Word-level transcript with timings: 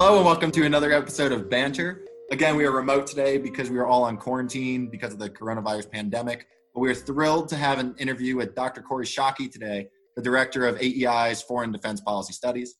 Hello 0.00 0.16
and 0.16 0.26
welcome 0.26 0.50
to 0.50 0.66
another 0.66 0.92
episode 0.92 1.30
of 1.30 1.48
Banter. 1.48 2.04
Again, 2.32 2.56
we 2.56 2.64
are 2.64 2.72
remote 2.72 3.06
today 3.06 3.38
because 3.38 3.70
we 3.70 3.78
are 3.78 3.86
all 3.86 4.02
on 4.02 4.16
quarantine 4.16 4.88
because 4.90 5.12
of 5.12 5.20
the 5.20 5.30
coronavirus 5.30 5.88
pandemic. 5.88 6.48
But 6.74 6.80
we 6.80 6.90
are 6.90 6.94
thrilled 6.94 7.48
to 7.50 7.56
have 7.56 7.78
an 7.78 7.94
interview 7.98 8.34
with 8.34 8.56
Dr. 8.56 8.82
Corey 8.82 9.06
Schake 9.06 9.52
today, 9.52 9.86
the 10.16 10.22
director 10.22 10.66
of 10.66 10.76
AEI's 10.80 11.42
Foreign 11.42 11.70
Defense 11.70 12.00
Policy 12.00 12.32
Studies. 12.32 12.74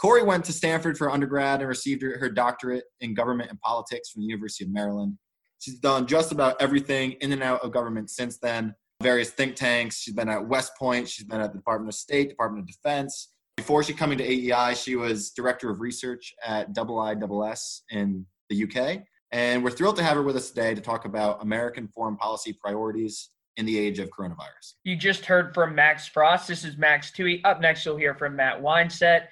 Corey 0.00 0.24
went 0.24 0.44
to 0.46 0.52
Stanford 0.52 0.98
for 0.98 1.08
undergrad 1.08 1.60
and 1.60 1.68
received 1.68 2.02
her 2.02 2.28
doctorate 2.28 2.84
in 3.00 3.14
government 3.14 3.48
and 3.48 3.60
politics 3.60 4.10
from 4.10 4.22
the 4.22 4.26
University 4.26 4.64
of 4.64 4.70
Maryland. 4.70 5.16
She's 5.60 5.78
done 5.78 6.08
just 6.08 6.32
about 6.32 6.60
everything 6.60 7.12
in 7.20 7.30
and 7.30 7.44
out 7.44 7.62
of 7.62 7.70
government 7.70 8.10
since 8.10 8.38
then. 8.38 8.74
Various 9.00 9.30
think 9.30 9.54
tanks. 9.54 10.00
She's 10.00 10.14
been 10.14 10.28
at 10.28 10.48
West 10.48 10.72
Point. 10.76 11.08
She's 11.08 11.26
been 11.26 11.40
at 11.40 11.52
the 11.52 11.58
Department 11.58 11.90
of 11.90 11.94
State, 11.94 12.28
Department 12.28 12.64
of 12.64 12.66
Defense. 12.66 13.32
Before 13.56 13.82
she 13.82 13.94
coming 13.94 14.18
to 14.18 14.24
AEI, 14.24 14.74
she 14.74 14.96
was 14.96 15.30
director 15.30 15.70
of 15.70 15.80
research 15.80 16.34
at 16.44 16.72
IISS 16.74 17.80
in 17.90 18.26
the 18.50 18.64
UK. 18.64 19.02
And 19.32 19.64
we're 19.64 19.70
thrilled 19.70 19.96
to 19.96 20.04
have 20.04 20.16
her 20.16 20.22
with 20.22 20.36
us 20.36 20.50
today 20.50 20.74
to 20.74 20.80
talk 20.80 21.04
about 21.04 21.42
American 21.42 21.88
foreign 21.88 22.16
policy 22.16 22.52
priorities 22.52 23.30
in 23.56 23.64
the 23.64 23.78
age 23.78 23.98
of 23.98 24.10
coronavirus. 24.10 24.74
You 24.84 24.94
just 24.94 25.24
heard 25.24 25.54
from 25.54 25.74
Max 25.74 26.06
Frost. 26.06 26.48
This 26.48 26.64
is 26.64 26.76
Max 26.76 27.10
Tui. 27.10 27.42
Up 27.44 27.60
next, 27.60 27.84
you'll 27.84 27.96
hear 27.96 28.14
from 28.14 28.36
Matt 28.36 28.60
Weinset. 28.60 29.28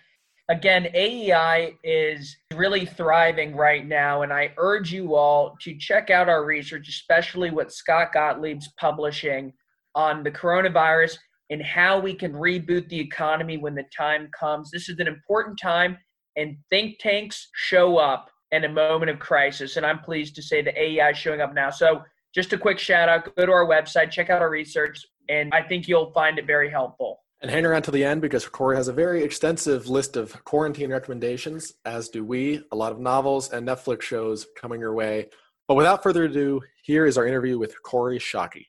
Again, 0.48 0.88
AEI 0.94 1.74
is 1.84 2.36
really 2.54 2.84
thriving 2.84 3.54
right 3.54 3.86
now, 3.86 4.22
and 4.22 4.32
I 4.32 4.52
urge 4.58 4.92
you 4.92 5.14
all 5.14 5.56
to 5.62 5.76
check 5.76 6.10
out 6.10 6.28
our 6.28 6.44
research, 6.44 6.88
especially 6.88 7.50
what 7.50 7.72
Scott 7.72 8.12
Gottlieb's 8.14 8.68
publishing 8.78 9.52
on 9.94 10.22
the 10.22 10.30
coronavirus 10.30 11.16
and 11.50 11.62
how 11.62 11.98
we 11.98 12.14
can 12.14 12.32
reboot 12.32 12.88
the 12.88 12.98
economy 12.98 13.56
when 13.56 13.74
the 13.74 13.84
time 13.96 14.28
comes. 14.38 14.70
This 14.70 14.88
is 14.88 14.98
an 14.98 15.06
important 15.06 15.58
time, 15.60 15.98
and 16.36 16.56
think 16.70 16.98
tanks 16.98 17.48
show 17.54 17.98
up 17.98 18.30
in 18.52 18.64
a 18.64 18.68
moment 18.68 19.10
of 19.10 19.18
crisis, 19.18 19.76
and 19.76 19.84
I'm 19.84 19.98
pleased 19.98 20.34
to 20.36 20.42
say 20.42 20.62
that 20.62 20.76
AEI 20.76 21.10
is 21.10 21.18
showing 21.18 21.40
up 21.40 21.54
now. 21.54 21.70
So, 21.70 22.02
just 22.34 22.52
a 22.52 22.58
quick 22.58 22.78
shout 22.78 23.08
out 23.08 23.34
go 23.36 23.46
to 23.46 23.52
our 23.52 23.66
website, 23.66 24.10
check 24.10 24.28
out 24.28 24.42
our 24.42 24.50
research, 24.50 25.04
and 25.28 25.54
I 25.54 25.62
think 25.62 25.86
you'll 25.86 26.10
find 26.12 26.38
it 26.38 26.46
very 26.46 26.70
helpful. 26.70 27.20
And 27.42 27.50
hang 27.50 27.66
around 27.66 27.82
to 27.82 27.90
the 27.90 28.02
end 28.02 28.22
because 28.22 28.48
Corey 28.48 28.76
has 28.76 28.88
a 28.88 28.92
very 28.92 29.22
extensive 29.22 29.88
list 29.88 30.16
of 30.16 30.42
quarantine 30.44 30.90
recommendations, 30.90 31.74
as 31.84 32.08
do 32.08 32.24
we. 32.24 32.62
A 32.72 32.76
lot 32.76 32.90
of 32.90 32.98
novels 32.98 33.52
and 33.52 33.68
Netflix 33.68 34.02
shows 34.02 34.46
coming 34.56 34.80
your 34.80 34.94
way. 34.94 35.26
But 35.68 35.74
without 35.74 36.02
further 36.02 36.24
ado, 36.24 36.60
here 36.82 37.06
is 37.06 37.18
our 37.18 37.26
interview 37.26 37.58
with 37.58 37.82
Corey 37.82 38.18
Schake. 38.18 38.64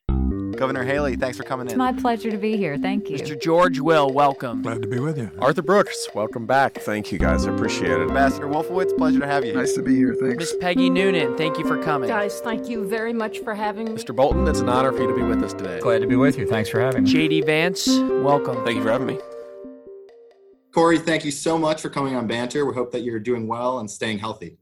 Governor 0.55 0.83
Haley, 0.83 1.15
thanks 1.15 1.37
for 1.37 1.43
coming 1.43 1.67
in. 1.67 1.71
It's 1.71 1.77
my 1.77 1.93
pleasure 1.93 2.31
to 2.31 2.37
be 2.37 2.57
here. 2.57 2.77
Thank 2.77 3.09
you. 3.09 3.17
Mr. 3.17 3.39
George 3.39 3.79
Will, 3.79 4.11
welcome. 4.11 4.61
Glad 4.61 4.81
to 4.81 4.87
be 4.87 4.99
with 4.99 5.17
you. 5.17 5.29
Arthur 5.39 5.61
Brooks, 5.61 6.07
welcome 6.15 6.45
back. 6.45 6.75
Thank 6.75 7.11
you 7.11 7.19
guys. 7.19 7.45
I 7.45 7.53
appreciate 7.53 7.91
it. 7.91 8.01
Ambassador 8.01 8.47
Wolfowitz, 8.47 8.95
pleasure 8.97 9.19
to 9.19 9.27
have 9.27 9.45
you. 9.45 9.53
Nice 9.53 9.73
to 9.73 9.81
be 9.81 9.95
here. 9.95 10.15
Thanks. 10.15 10.37
Miss 10.37 10.55
Peggy 10.59 10.89
Noonan, 10.89 11.37
thank 11.37 11.57
you 11.57 11.67
for 11.67 11.81
coming. 11.81 12.09
Guys, 12.09 12.39
thank 12.39 12.69
you 12.69 12.87
very 12.87 13.13
much 13.13 13.39
for 13.39 13.53
having 13.53 13.85
me. 13.85 13.91
Mr. 13.91 14.15
Bolton, 14.15 14.47
it's 14.47 14.59
an 14.59 14.69
honor 14.69 14.91
for 14.91 15.01
you 15.01 15.07
to 15.07 15.15
be 15.15 15.23
with 15.23 15.43
us 15.43 15.53
today. 15.53 15.79
Glad 15.79 15.99
to 15.99 16.07
be 16.07 16.15
with 16.15 16.37
you. 16.37 16.47
Thanks 16.47 16.69
for 16.69 16.79
having 16.79 17.03
me. 17.03 17.13
JD 17.13 17.45
Vance, 17.45 17.87
welcome. 17.87 18.63
Thank 18.63 18.77
you 18.77 18.83
for 18.83 18.91
having 18.91 19.07
me. 19.07 19.19
Corey, 20.73 20.99
thank 20.99 21.23
you 21.23 21.31
so 21.31 21.57
much 21.57 21.81
for 21.81 21.89
coming 21.89 22.15
on 22.15 22.27
Banter. 22.27 22.65
We 22.65 22.73
hope 22.73 22.91
that 22.91 23.01
you're 23.01 23.19
doing 23.19 23.47
well 23.47 23.79
and 23.79 23.89
staying 23.89 24.19
healthy. 24.19 24.57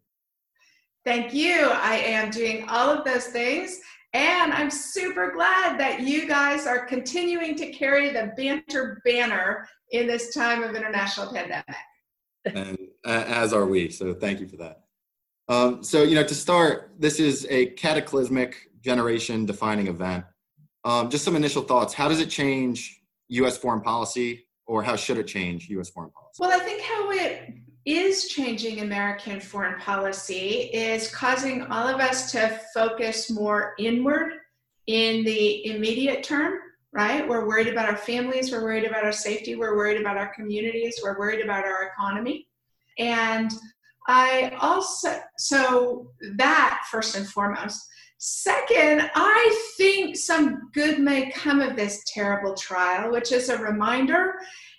Thank 1.05 1.33
you. 1.33 1.69
I 1.69 1.95
am 1.95 2.30
doing 2.30 2.66
all 2.69 2.89
of 2.89 3.03
those 3.03 3.25
things. 3.25 3.80
And 4.14 4.53
I'm 4.53 4.69
super 4.69 5.31
glad 5.31 5.80
that 5.80 6.02
you 6.02 6.28
guys 6.28 6.67
are 6.67 6.86
continuing 6.86 7.56
to 7.56 7.72
carry 7.72 8.11
the 8.11 8.31
banter 8.38 9.02
banner 9.03 9.67
in 9.92 10.05
this 10.05 10.33
time 10.33 10.61
of 10.61 10.75
international 10.75 11.33
pandemic. 11.33 11.66
and 12.45 12.78
uh, 13.05 13.23
as 13.28 13.53
are 13.53 13.66
we. 13.66 13.89
So 13.89 14.14
thank 14.14 14.39
you 14.39 14.47
for 14.47 14.58
that. 14.58 14.81
Um, 15.49 15.83
so 15.83 16.04
you 16.04 16.15
know, 16.15 16.23
to 16.23 16.36
start, 16.36 16.92
this 16.99 17.20
is 17.20 17.48
a 17.49 17.67
cataclysmic 17.67 18.55
generation-defining 18.82 19.88
event. 19.88 20.26
Um, 20.86 21.09
just 21.09 21.23
some 21.26 21.36
initial 21.36 21.64
thoughts. 21.64 21.93
How 21.93 22.08
does 22.08 22.20
it 22.20 22.30
change 22.30 23.02
U.S. 23.30 23.58
foreign 23.58 23.82
policy, 23.82 24.45
or 24.67 24.83
how 24.83 24.95
should 24.95 25.17
it 25.17 25.27
change 25.27 25.70
U.S. 25.70 25.89
foreign 25.89 26.11
policy? 26.11 26.38
Well, 26.39 26.52
I 26.52 26.64
think 26.64 26.82
how 26.82 27.11
it 27.11 27.54
is 27.86 28.27
changing 28.27 28.80
American 28.80 29.39
foreign 29.39 29.80
policy 29.80 30.70
is 30.73 31.14
causing 31.14 31.64
all 31.64 31.88
of 31.88 31.99
us 31.99 32.32
to 32.32 32.60
focus 32.73 33.30
more 33.30 33.73
inward 33.77 34.33
in 34.88 35.23
the 35.23 35.66
immediate 35.67 36.23
term, 36.23 36.60
right? 36.94 37.27
We're 37.27 37.45
worried 37.45 37.67
about 37.67 37.89
our 37.89 37.98
families, 37.98 38.52
we're 38.52 38.64
worried 38.64 38.86
about 38.86 39.04
our 39.04 39.11
safety, 39.11 39.55
we're 39.55 39.76
worried 39.76 39.99
about 39.99 40.17
our 40.17 40.33
communities, 40.33 40.99
we're 41.04 41.17
worried 41.17 41.44
about 41.44 41.66
our 41.66 41.88
economy. 41.88 42.48
And 42.98 43.52
I 44.08 44.55
also, 44.60 45.20
so 45.38 46.11
that 46.38 46.82
first 46.92 47.15
and 47.15 47.27
foremost. 47.27 47.88
Second, 48.17 49.10
I 49.15 49.73
think 49.77 50.15
some 50.15 50.70
good 50.73 51.00
may 51.00 51.30
come 51.32 51.60
of 51.60 51.76
this 51.76 52.04
terrible 52.08 52.54
trial, 52.54 53.11
which 53.11 53.33
is 53.33 53.50
a 53.50 53.58
reminder 53.58 54.36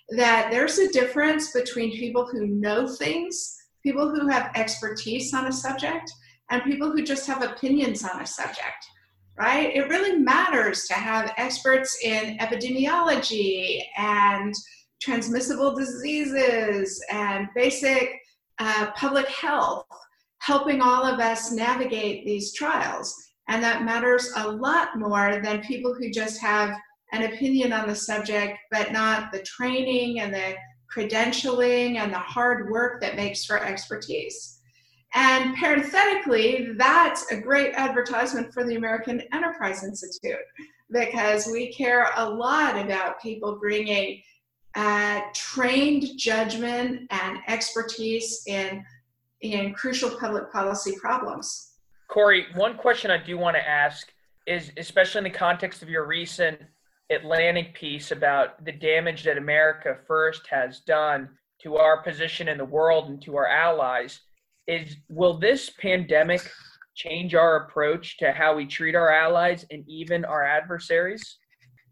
that 0.09 0.49
there's 0.51 0.77
a 0.77 0.91
difference 0.91 1.51
between 1.51 1.97
people 1.97 2.27
who 2.27 2.47
know 2.47 2.87
things, 2.87 3.55
people 3.83 4.09
who 4.09 4.27
have 4.27 4.51
expertise 4.55 5.33
on 5.33 5.47
a 5.47 5.51
subject, 5.51 6.11
and 6.51 6.63
people 6.63 6.91
who 6.91 7.03
just 7.03 7.25
have 7.27 7.41
opinions 7.41 8.03
on 8.03 8.21
a 8.21 8.27
subject, 8.27 8.85
right? 9.37 9.75
It 9.75 9.89
really 9.89 10.17
matters 10.17 10.85
to 10.85 10.93
have 10.93 11.33
experts 11.37 11.97
in 12.03 12.37
epidemiology 12.37 13.81
and 13.97 14.53
transmissible 15.01 15.75
diseases 15.75 17.03
and 17.11 17.47
basic 17.55 18.11
uh, 18.59 18.91
public 18.95 19.27
health 19.27 19.85
helping 20.39 20.81
all 20.81 21.03
of 21.03 21.19
us 21.19 21.51
navigate 21.51 22.25
these 22.25 22.53
trials. 22.53 23.15
And 23.47 23.63
that 23.63 23.83
matters 23.83 24.31
a 24.35 24.47
lot 24.47 24.97
more 24.97 25.39
than 25.43 25.61
people 25.61 25.93
who 25.93 26.11
just 26.11 26.39
have 26.41 26.75
an 27.11 27.23
opinion 27.23 27.71
on 27.73 27.87
the 27.87 27.95
subject, 27.95 28.57
but 28.71 28.91
not 28.91 29.31
the 29.31 29.43
training 29.43 30.19
and 30.19 30.33
the 30.33 30.55
credentialing 30.93 31.97
and 31.97 32.11
the 32.11 32.19
hard 32.19 32.69
work 32.69 33.01
that 33.01 33.15
makes 33.15 33.45
for 33.45 33.63
expertise. 33.63 34.59
And 35.13 35.55
parenthetically, 35.55 36.73
that's 36.77 37.31
a 37.31 37.39
great 37.39 37.73
advertisement 37.73 38.53
for 38.53 38.65
the 38.65 38.75
American 38.75 39.21
Enterprise 39.33 39.83
Institute 39.83 40.39
because 40.91 41.47
we 41.47 41.73
care 41.73 42.09
a 42.17 42.29
lot 42.29 42.77
about 42.77 43.21
people 43.21 43.57
bringing 43.59 44.21
uh, 44.75 45.21
trained 45.33 46.05
judgment 46.17 47.07
and 47.09 47.39
expertise 47.47 48.43
in, 48.45 48.83
in 49.41 49.73
crucial 49.73 50.09
public 50.09 50.51
policy 50.51 50.95
problems. 50.99 51.75
Corey, 52.09 52.47
one 52.55 52.75
question 52.75 53.09
I 53.09 53.17
do 53.17 53.37
want 53.37 53.55
to 53.55 53.67
ask 53.67 54.11
is, 54.45 54.71
especially 54.77 55.19
in 55.19 55.23
the 55.23 55.29
context 55.29 55.81
of 55.81 55.89
your 55.89 56.05
recent 56.05 56.59
Atlantic 57.11 57.75
piece 57.75 58.11
about 58.11 58.63
the 58.65 58.71
damage 58.71 59.23
that 59.23 59.37
America 59.37 59.97
first 60.07 60.47
has 60.47 60.79
done 60.81 61.29
to 61.61 61.77
our 61.77 62.01
position 62.01 62.47
in 62.47 62.57
the 62.57 62.65
world 62.65 63.09
and 63.09 63.21
to 63.23 63.35
our 63.37 63.47
allies, 63.47 64.21
is 64.67 64.95
will 65.09 65.37
this 65.37 65.69
pandemic 65.79 66.51
change 66.95 67.35
our 67.35 67.65
approach 67.65 68.17
to 68.17 68.31
how 68.31 68.55
we 68.55 68.65
treat 68.65 68.95
our 68.95 69.11
allies 69.11 69.65
and 69.69 69.83
even 69.87 70.25
our 70.25 70.43
adversaries? 70.43 71.37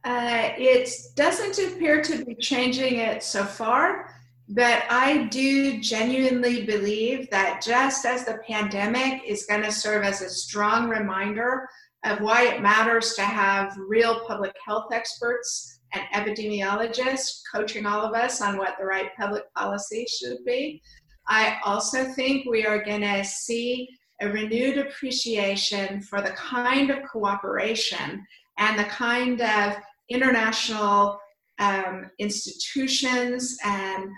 Uh, 0.03 0.49
it 0.57 0.89
doesn't 1.15 1.59
appear 1.59 2.01
to 2.01 2.25
be 2.25 2.35
changing 2.35 2.95
it 2.95 3.23
so 3.23 3.43
far, 3.43 4.13
but 4.49 4.83
I 4.89 5.25
do 5.27 5.79
genuinely 5.79 6.65
believe 6.65 7.29
that 7.29 7.61
just 7.61 8.05
as 8.05 8.25
the 8.25 8.39
pandemic 8.45 9.21
is 9.25 9.45
going 9.45 9.63
to 9.63 9.71
serve 9.71 10.03
as 10.03 10.21
a 10.21 10.29
strong 10.29 10.89
reminder 10.89 11.69
of 12.03 12.19
why 12.19 12.47
it 12.47 12.61
matters 12.61 13.13
to 13.13 13.21
have 13.21 13.77
real 13.77 14.21
public 14.27 14.53
health 14.65 14.91
experts 14.91 15.79
and 15.93 16.03
epidemiologists 16.13 17.41
coaching 17.53 17.85
all 17.85 18.01
of 18.01 18.13
us 18.13 18.41
on 18.41 18.57
what 18.57 18.75
the 18.79 18.85
right 18.85 19.09
public 19.17 19.43
policy 19.53 20.05
should 20.07 20.43
be, 20.45 20.81
I 21.27 21.57
also 21.63 22.03
think 22.03 22.45
we 22.45 22.65
are 22.65 22.83
going 22.83 23.01
to 23.01 23.23
see 23.23 23.87
a 24.21 24.29
renewed 24.29 24.77
appreciation 24.77 26.01
for 26.01 26.21
the 26.21 26.31
kind 26.31 26.89
of 26.89 27.03
cooperation 27.09 28.25
and 28.57 28.77
the 28.77 28.85
kind 28.85 29.41
of 29.41 29.75
international 30.09 31.19
um, 31.59 32.09
institutions 32.19 33.57
and 33.63 34.09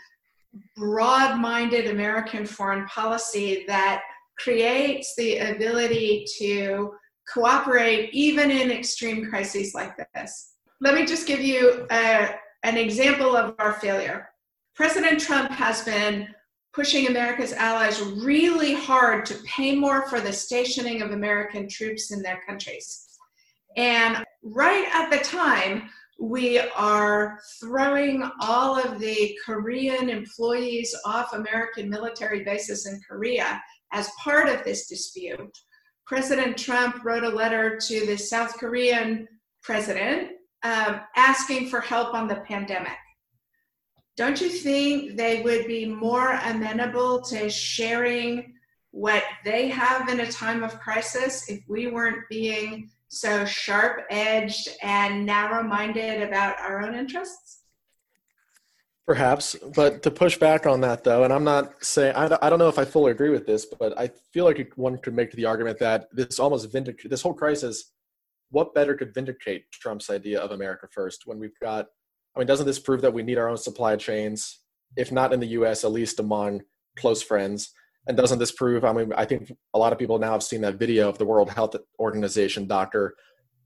broad 0.76 1.40
minded 1.40 1.90
American 1.90 2.46
foreign 2.46 2.86
policy 2.88 3.66
that 3.68 4.02
creates 4.40 5.14
the 5.18 5.38
ability 5.38 6.26
to 6.38 6.92
cooperate 7.34 8.10
even 8.14 8.52
in 8.52 8.72
extreme 8.72 9.30
crises 9.30 9.74
like 9.74 9.94
this. 10.14 10.54
Let 10.82 10.96
me 10.96 11.06
just 11.06 11.28
give 11.28 11.42
you 11.42 11.88
a, 11.92 12.36
an 12.64 12.78
example 12.78 13.36
of 13.36 13.56
our 13.60 13.74
failure. 13.74 14.30
President 14.76 15.20
Trump 15.20 15.50
has 15.52 15.84
been 15.84 16.28
pushing 16.74 17.08
America's 17.08 17.54
allies 17.54 18.02
really 18.02 18.74
hard 18.74 19.26
to 19.26 19.36
pay 19.46 19.76
more 19.76 20.08
for 20.10 20.20
the 20.20 20.34
stationing 20.34 21.02
of 21.02 21.12
American 21.12 21.70
troops 21.70 22.12
in 22.12 22.22
their 22.22 22.42
countries. 22.46 23.18
And 23.78 24.24
right 24.44 24.88
at 24.94 25.10
the 25.10 25.24
time 25.24 25.90
We 26.20 26.60
are 26.60 27.40
throwing 27.60 28.24
all 28.40 28.80
of 28.80 29.00
the 29.00 29.38
Korean 29.46 30.10
employees 30.10 30.96
off 31.06 31.34
American 31.34 31.90
military 31.90 32.44
bases 32.44 32.86
in 32.86 33.02
Korea 33.08 33.62
as 33.92 34.10
part 34.24 34.48
of 34.48 34.64
this 34.64 34.88
dispute. 34.88 35.58
President 36.06 36.58
Trump 36.58 37.04
wrote 37.04 37.24
a 37.24 37.30
letter 37.30 37.78
to 37.78 38.06
the 38.06 38.18
South 38.18 38.58
Korean 38.58 39.28
president 39.64 40.32
uh, 40.64 41.00
asking 41.16 41.70
for 41.70 41.82
help 41.82 42.14
on 42.14 42.28
the 42.28 42.36
pandemic. 42.48 42.98
Don't 44.16 44.40
you 44.40 44.50
think 44.50 45.18
they 45.18 45.42
would 45.42 45.68
be 45.68 45.86
more 45.86 46.40
amenable 46.44 47.22
to 47.24 47.50
sharing 47.50 48.54
what 48.92 49.24
they 49.44 49.68
have 49.68 50.08
in 50.08 50.22
a 50.22 50.32
time 50.32 50.64
of 50.64 50.80
crisis 50.80 51.50
if 51.50 51.62
we 51.68 51.88
weren't 51.88 52.30
being 52.30 52.90
so 53.10 53.44
sharp 53.44 54.06
edged 54.10 54.70
and 54.82 55.26
narrow 55.26 55.64
minded 55.64 56.24
about 56.24 56.58
our 56.60 56.82
own 56.82 56.96
interests? 56.96 57.55
Perhaps, 59.08 59.56
but 59.76 60.02
to 60.02 60.10
push 60.10 60.38
back 60.38 60.66
on 60.66 60.82
that 60.82 61.04
though, 61.04 61.24
and 61.24 61.32
I'm 61.32 61.44
not 61.44 61.84
saying 61.84 62.16
I, 62.16 62.38
I 62.42 62.50
don't 62.50 62.58
know 62.58 62.70
if 62.70 62.80
I 62.80 62.86
fully 62.86 63.12
agree 63.12 63.30
with 63.30 63.46
this, 63.46 63.66
but 63.66 63.98
I 64.00 64.10
feel 64.34 64.46
like 64.46 64.74
one 64.76 64.98
could 64.98 65.14
make 65.14 65.32
the 65.32 65.46
argument 65.46 65.78
that 65.80 66.08
this 66.12 66.40
almost 66.40 66.72
vindicate 66.72 67.12
this 67.12 67.22
whole 67.22 67.34
crisis. 67.34 67.92
What 68.50 68.74
better 68.74 68.96
could 68.96 69.14
vindicate 69.14 69.70
Trump's 69.72 70.10
idea 70.10 70.40
of 70.40 70.52
America 70.52 70.88
first 70.92 71.28
when 71.28 71.38
we've 71.38 71.60
got? 71.62 71.86
I 72.36 72.40
mean, 72.40 72.48
doesn't 72.48 72.66
this 72.66 72.80
prove 72.80 73.02
that 73.02 73.14
we 73.14 73.22
need 73.22 73.38
our 73.38 73.48
own 73.48 73.58
supply 73.58 73.96
chains, 73.96 74.62
if 74.98 75.12
not 75.12 75.34
in 75.34 75.40
the 75.40 75.48
U.S., 75.48 75.84
at 75.84 75.92
least 75.92 76.20
among 76.20 76.62
close 76.98 77.22
friends? 77.22 77.74
And 78.08 78.18
doesn't 78.18 78.40
this 78.40 78.52
prove? 78.52 78.84
I 78.84 78.94
mean, 78.94 79.14
I 79.16 79.26
think 79.26 79.52
a 79.76 79.80
lot 79.80 79.94
of 79.94 80.00
people 80.00 80.18
now 80.18 80.32
have 80.32 80.44
seen 80.44 80.62
that 80.62 80.76
video 80.76 81.10
of 81.10 81.20
the 81.20 81.26
World 81.26 81.50
Health 81.52 81.76
Organization 82.00 82.68
doctor 82.68 83.16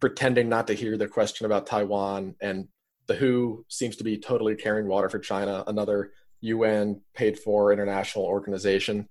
pretending 0.01 0.49
not 0.49 0.67
to 0.67 0.73
hear 0.73 0.97
the 0.97 1.07
question 1.07 1.45
about 1.45 1.65
Taiwan, 1.65 2.35
and 2.41 2.67
the 3.09 3.15
WHO 3.15 3.65
seems 3.67 3.97
to 3.97 4.03
be 4.05 4.17
totally 4.17 4.55
carrying 4.55 4.87
water 4.87 5.09
for 5.09 5.19
China, 5.19 5.65
another 5.67 6.11
UN 6.41 7.01
paid 7.13 7.37
for 7.37 7.73
international 7.73 8.23
organization. 8.23 9.09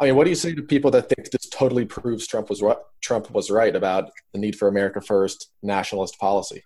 I 0.00 0.06
mean, 0.06 0.16
what 0.16 0.24
do 0.24 0.30
you 0.30 0.36
say 0.36 0.54
to 0.54 0.62
people 0.62 0.90
that 0.92 1.08
think 1.10 1.30
this 1.30 1.48
totally 1.50 1.84
proves 1.84 2.26
Trump 2.26 2.48
was 2.48 2.62
right, 2.62 2.78
Trump 3.02 3.30
was 3.30 3.50
right 3.50 3.74
about 3.76 4.10
the 4.32 4.38
need 4.38 4.56
for 4.56 4.68
America 4.68 5.00
first 5.00 5.50
nationalist 5.62 6.18
policy? 6.18 6.62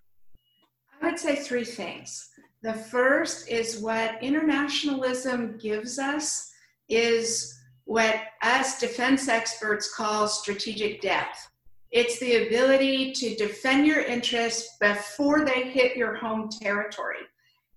I 1.02 1.10
would 1.10 1.18
say 1.18 1.36
three 1.36 1.64
things. 1.64 2.30
The 2.62 2.74
first 2.74 3.48
is 3.48 3.80
what 3.80 4.22
internationalism 4.22 5.58
gives 5.58 5.98
us 5.98 6.52
is 6.88 7.58
what 7.84 8.16
us 8.42 8.78
defense 8.78 9.28
experts 9.28 9.94
call 9.94 10.28
strategic 10.28 11.00
depth. 11.00 11.48
It's 11.90 12.18
the 12.18 12.46
ability 12.46 13.12
to 13.12 13.34
defend 13.36 13.86
your 13.86 14.02
interests 14.02 14.76
before 14.78 15.44
they 15.44 15.70
hit 15.70 15.96
your 15.96 16.14
home 16.14 16.50
territory. 16.50 17.16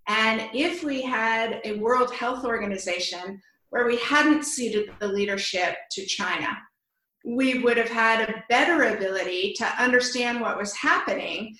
And 0.07 0.49
if 0.53 0.83
we 0.83 1.01
had 1.01 1.61
a 1.63 1.77
World 1.77 2.13
Health 2.13 2.43
Organization 2.43 3.41
where 3.69 3.87
we 3.87 3.97
hadn't 3.97 4.43
ceded 4.43 4.91
the 4.99 5.07
leadership 5.07 5.75
to 5.91 6.05
China, 6.05 6.49
we 7.23 7.59
would 7.59 7.77
have 7.77 7.89
had 7.89 8.29
a 8.29 8.43
better 8.49 8.95
ability 8.95 9.53
to 9.57 9.65
understand 9.81 10.41
what 10.41 10.57
was 10.57 10.75
happening 10.75 11.55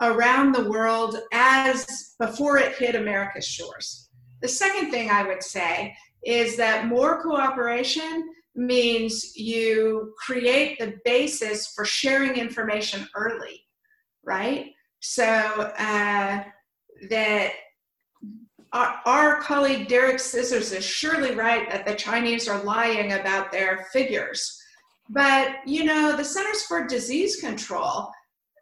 around 0.00 0.52
the 0.52 0.70
world 0.70 1.18
as 1.32 2.14
before 2.20 2.58
it 2.58 2.76
hit 2.76 2.94
America's 2.94 3.46
shores. 3.46 4.07
The 4.40 4.48
second 4.48 4.90
thing 4.90 5.10
I 5.10 5.26
would 5.26 5.42
say 5.42 5.94
is 6.24 6.56
that 6.56 6.86
more 6.86 7.22
cooperation 7.22 8.30
means 8.54 9.36
you 9.36 10.12
create 10.18 10.78
the 10.78 10.94
basis 11.04 11.68
for 11.74 11.84
sharing 11.84 12.36
information 12.36 13.08
early, 13.14 13.64
right? 14.24 14.72
So 15.00 15.24
uh, 15.24 16.42
that 17.08 17.52
our, 18.72 19.00
our, 19.06 19.40
colleague 19.40 19.88
Derek 19.88 20.18
Scissors 20.18 20.72
is 20.72 20.84
surely 20.84 21.34
right 21.34 21.70
that 21.70 21.86
the 21.86 21.94
Chinese 21.94 22.48
are 22.48 22.62
lying 22.64 23.12
about 23.12 23.52
their 23.52 23.86
figures. 23.92 24.60
But, 25.08 25.56
you 25.64 25.84
know, 25.84 26.16
the 26.16 26.24
Centers 26.24 26.62
for 26.64 26.86
Disease 26.86 27.36
Control 27.36 28.10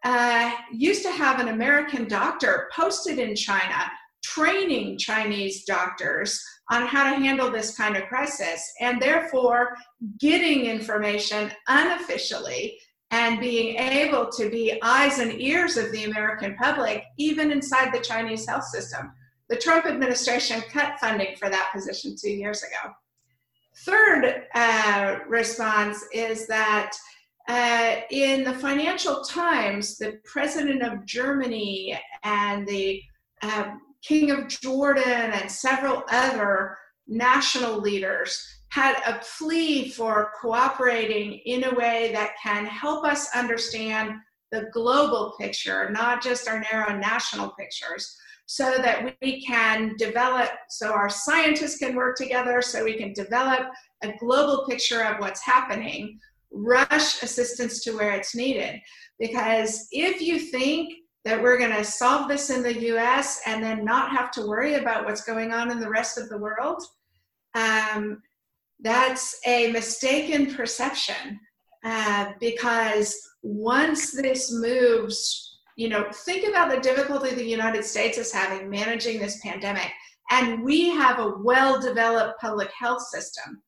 uh, 0.05 0.53
used 0.71 1.01
to 1.03 1.11
have 1.11 1.39
an 1.39 1.49
American 1.49 2.07
doctor 2.07 2.69
posted 2.73 3.19
in 3.19 3.35
China 3.35 3.91
training 4.33 4.97
Chinese 4.97 5.63
doctors 5.65 6.43
on 6.69 6.85
how 6.85 7.03
to 7.11 7.19
handle 7.19 7.49
this 7.49 7.75
kind 7.77 7.95
of 7.95 8.03
crisis 8.07 8.73
and 8.81 9.01
therefore 9.01 9.75
getting 10.19 10.65
information 10.65 11.51
unofficially 11.67 12.77
and 13.11 13.39
being 13.39 13.77
able 13.77 14.29
to 14.29 14.49
be 14.49 14.77
eyes 14.81 15.19
and 15.19 15.39
ears 15.39 15.77
of 15.77 15.91
the 15.91 16.03
American 16.03 16.55
public, 16.55 17.03
even 17.17 17.51
inside 17.51 17.93
the 17.93 18.01
Chinese 18.01 18.45
health 18.47 18.65
system. 18.65 19.11
The 19.49 19.55
Trump 19.55 19.85
administration 19.85 20.61
cut 20.73 20.99
funding 20.99 21.37
for 21.37 21.49
that 21.49 21.71
position 21.73 22.15
two 22.21 22.31
years 22.31 22.63
ago. 22.63 22.91
Third 23.85 24.43
uh, 24.53 25.19
response 25.29 26.03
is 26.11 26.47
that 26.47 26.91
uh, 27.47 28.01
in 28.11 28.43
the 28.43 28.55
Financial 28.55 29.23
Times, 29.23 29.97
the 29.97 30.19
president 30.25 30.83
of 30.83 31.05
Germany 31.05 31.97
and 32.23 32.67
the 32.67 33.01
uh, 33.41 33.75
King 34.07 34.31
of 34.31 34.47
Jordan 34.47 35.03
and 35.33 35.51
several 35.51 36.03
other 36.09 36.77
national 37.07 37.79
leaders 37.79 38.41
had 38.69 38.95
a 39.05 39.21
plea 39.37 39.89
for 39.89 40.31
cooperating 40.41 41.41
in 41.45 41.65
a 41.65 41.75
way 41.75 42.11
that 42.13 42.35
can 42.41 42.65
help 42.65 43.05
us 43.05 43.27
understand 43.35 44.13
the 44.51 44.69
global 44.71 45.35
picture, 45.39 45.89
not 45.89 46.23
just 46.23 46.47
our 46.47 46.63
narrow 46.71 46.97
national 46.97 47.49
pictures, 47.59 48.15
so 48.45 48.77
that 48.77 49.13
we 49.21 49.43
can 49.45 49.93
develop, 49.97 50.49
so 50.69 50.93
our 50.93 51.09
scientists 51.09 51.77
can 51.77 51.95
work 51.95 52.15
together, 52.15 52.61
so 52.61 52.85
we 52.85 52.97
can 52.97 53.11
develop 53.11 53.67
a 54.03 54.13
global 54.19 54.65
picture 54.65 55.03
of 55.03 55.19
what's 55.19 55.43
happening, 55.43 56.17
rush 56.51 57.21
assistance 57.23 57.83
to 57.83 57.91
where 57.91 58.11
it's 58.11 58.35
needed. 58.35 58.79
Because 59.19 59.87
if 59.91 60.21
you 60.21 60.39
think 60.39 60.93
that 61.27 61.43
we're 61.43 61.57
going 61.57 61.75
to 61.75 61.83
solve 61.83 62.29
this 62.29 62.49
in 62.49 62.63
the 62.63 62.87
US 62.93 63.41
and 63.45 63.61
then 63.61 63.83
not 63.83 64.11
have 64.11 64.31
to 64.31 64.47
worry 64.47 64.75
about 64.75 65.03
what's 65.03 65.25
going 65.25 65.51
on 65.51 65.69
in 65.69 65.77
the 65.77 65.89
rest 65.89 66.17
of 66.17 66.29
the 66.29 66.37
world, 66.37 66.81
um, 67.53 68.21
that's 68.79 69.37
a 69.45 69.69
mistaken 69.73 70.55
perception 70.55 71.37
uh, 71.83 72.27
because 72.39 73.13
once 73.43 74.13
this 74.13 74.53
moves, 74.53 75.59
you 75.75 75.89
know, 75.89 76.07
think 76.25 76.47
about 76.47 76.71
the 76.71 76.79
difficulty 76.79 77.35
the 77.35 77.43
United 77.43 77.83
States 77.83 78.17
is 78.17 78.31
having 78.31 78.69
managing 78.69 79.19
this 79.19 79.37
pandemic. 79.43 79.91
And 80.31 80.63
we 80.63 80.91
have 80.91 81.19
a 81.19 81.33
well 81.43 81.77
developed 81.81 82.39
public 82.39 82.71
health 82.71 83.01
system. 83.01 83.61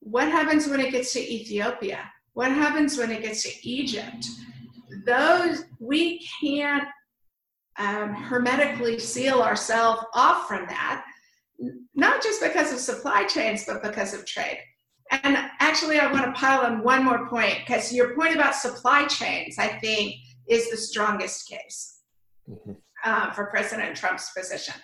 What 0.00 0.28
happens 0.28 0.68
when 0.68 0.80
it 0.80 0.92
gets 0.92 1.14
to 1.14 1.20
Ethiopia? 1.20 2.10
What 2.34 2.52
happens 2.52 2.98
when 2.98 3.10
it 3.10 3.22
gets 3.22 3.42
to 3.44 3.66
Egypt? 3.66 4.26
Those 5.04 5.64
we 5.78 6.26
can't 6.40 6.88
um, 7.78 8.14
hermetically 8.14 8.98
seal 8.98 9.42
ourselves 9.42 10.04
off 10.14 10.46
from 10.46 10.66
that, 10.66 11.04
not 11.94 12.22
just 12.22 12.42
because 12.42 12.72
of 12.72 12.78
supply 12.78 13.24
chains, 13.24 13.64
but 13.66 13.82
because 13.82 14.14
of 14.14 14.26
trade. 14.26 14.58
And 15.10 15.36
actually, 15.58 15.98
I 15.98 16.10
want 16.12 16.24
to 16.24 16.40
pile 16.40 16.60
on 16.60 16.84
one 16.84 17.04
more 17.04 17.28
point 17.28 17.58
because 17.66 17.92
your 17.92 18.14
point 18.14 18.34
about 18.34 18.54
supply 18.54 19.06
chains, 19.06 19.58
I 19.58 19.66
think, 19.66 20.14
is 20.48 20.70
the 20.70 20.76
strongest 20.76 21.48
case 21.48 22.00
mm-hmm. 22.48 22.72
uh, 23.04 23.32
for 23.32 23.46
President 23.46 23.96
Trump's 23.96 24.30
position. 24.36 24.74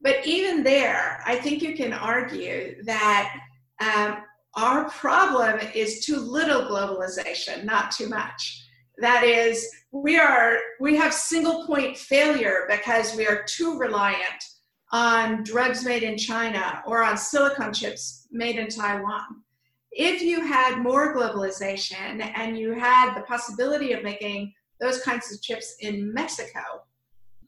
But 0.00 0.26
even 0.26 0.62
there, 0.62 1.22
I 1.26 1.36
think 1.36 1.62
you 1.62 1.74
can 1.74 1.92
argue 1.92 2.82
that 2.84 3.34
um, 3.80 4.18
our 4.54 4.88
problem 4.90 5.60
is 5.74 6.04
too 6.04 6.16
little 6.16 6.62
globalization, 6.62 7.64
not 7.64 7.92
too 7.92 8.08
much. 8.08 8.61
That 8.98 9.24
is, 9.24 9.68
we 9.90 10.18
are 10.18 10.58
we 10.80 10.96
have 10.96 11.12
single 11.12 11.66
point 11.66 11.96
failure 11.96 12.66
because 12.68 13.14
we 13.16 13.26
are 13.26 13.44
too 13.44 13.78
reliant 13.78 14.44
on 14.92 15.42
drugs 15.42 15.84
made 15.84 16.02
in 16.02 16.16
China 16.16 16.82
or 16.86 17.02
on 17.02 17.16
silicon 17.16 17.72
chips 17.72 18.26
made 18.30 18.56
in 18.56 18.68
Taiwan. 18.68 19.42
If 19.90 20.22
you 20.22 20.44
had 20.46 20.78
more 20.78 21.14
globalization 21.14 22.32
and 22.34 22.58
you 22.58 22.72
had 22.72 23.14
the 23.14 23.22
possibility 23.22 23.92
of 23.92 24.02
making 24.02 24.52
those 24.80 25.02
kinds 25.02 25.32
of 25.32 25.42
chips 25.42 25.76
in 25.80 26.12
Mexico, 26.12 26.60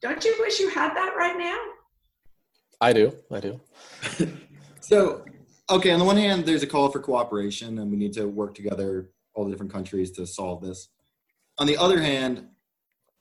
don't 0.01 0.23
you 0.23 0.35
wish 0.39 0.59
you 0.59 0.69
had 0.69 0.95
that 0.95 1.15
right 1.17 1.37
now? 1.37 1.57
I 2.81 2.93
do. 2.93 3.15
I 3.31 3.39
do. 3.39 3.59
so, 4.81 5.25
okay, 5.69 5.91
on 5.91 5.99
the 5.99 6.05
one 6.05 6.17
hand, 6.17 6.45
there's 6.45 6.63
a 6.63 6.67
call 6.67 6.89
for 6.89 6.99
cooperation 6.99 7.79
and 7.79 7.89
we 7.89 7.97
need 7.97 8.13
to 8.13 8.27
work 8.27 8.53
together, 8.53 9.09
all 9.33 9.45
the 9.45 9.51
different 9.51 9.71
countries, 9.71 10.11
to 10.11 10.27
solve 10.27 10.61
this 10.61 10.89
on 11.57 11.67
the 11.67 11.77
other 11.77 12.01
hand, 12.01 12.47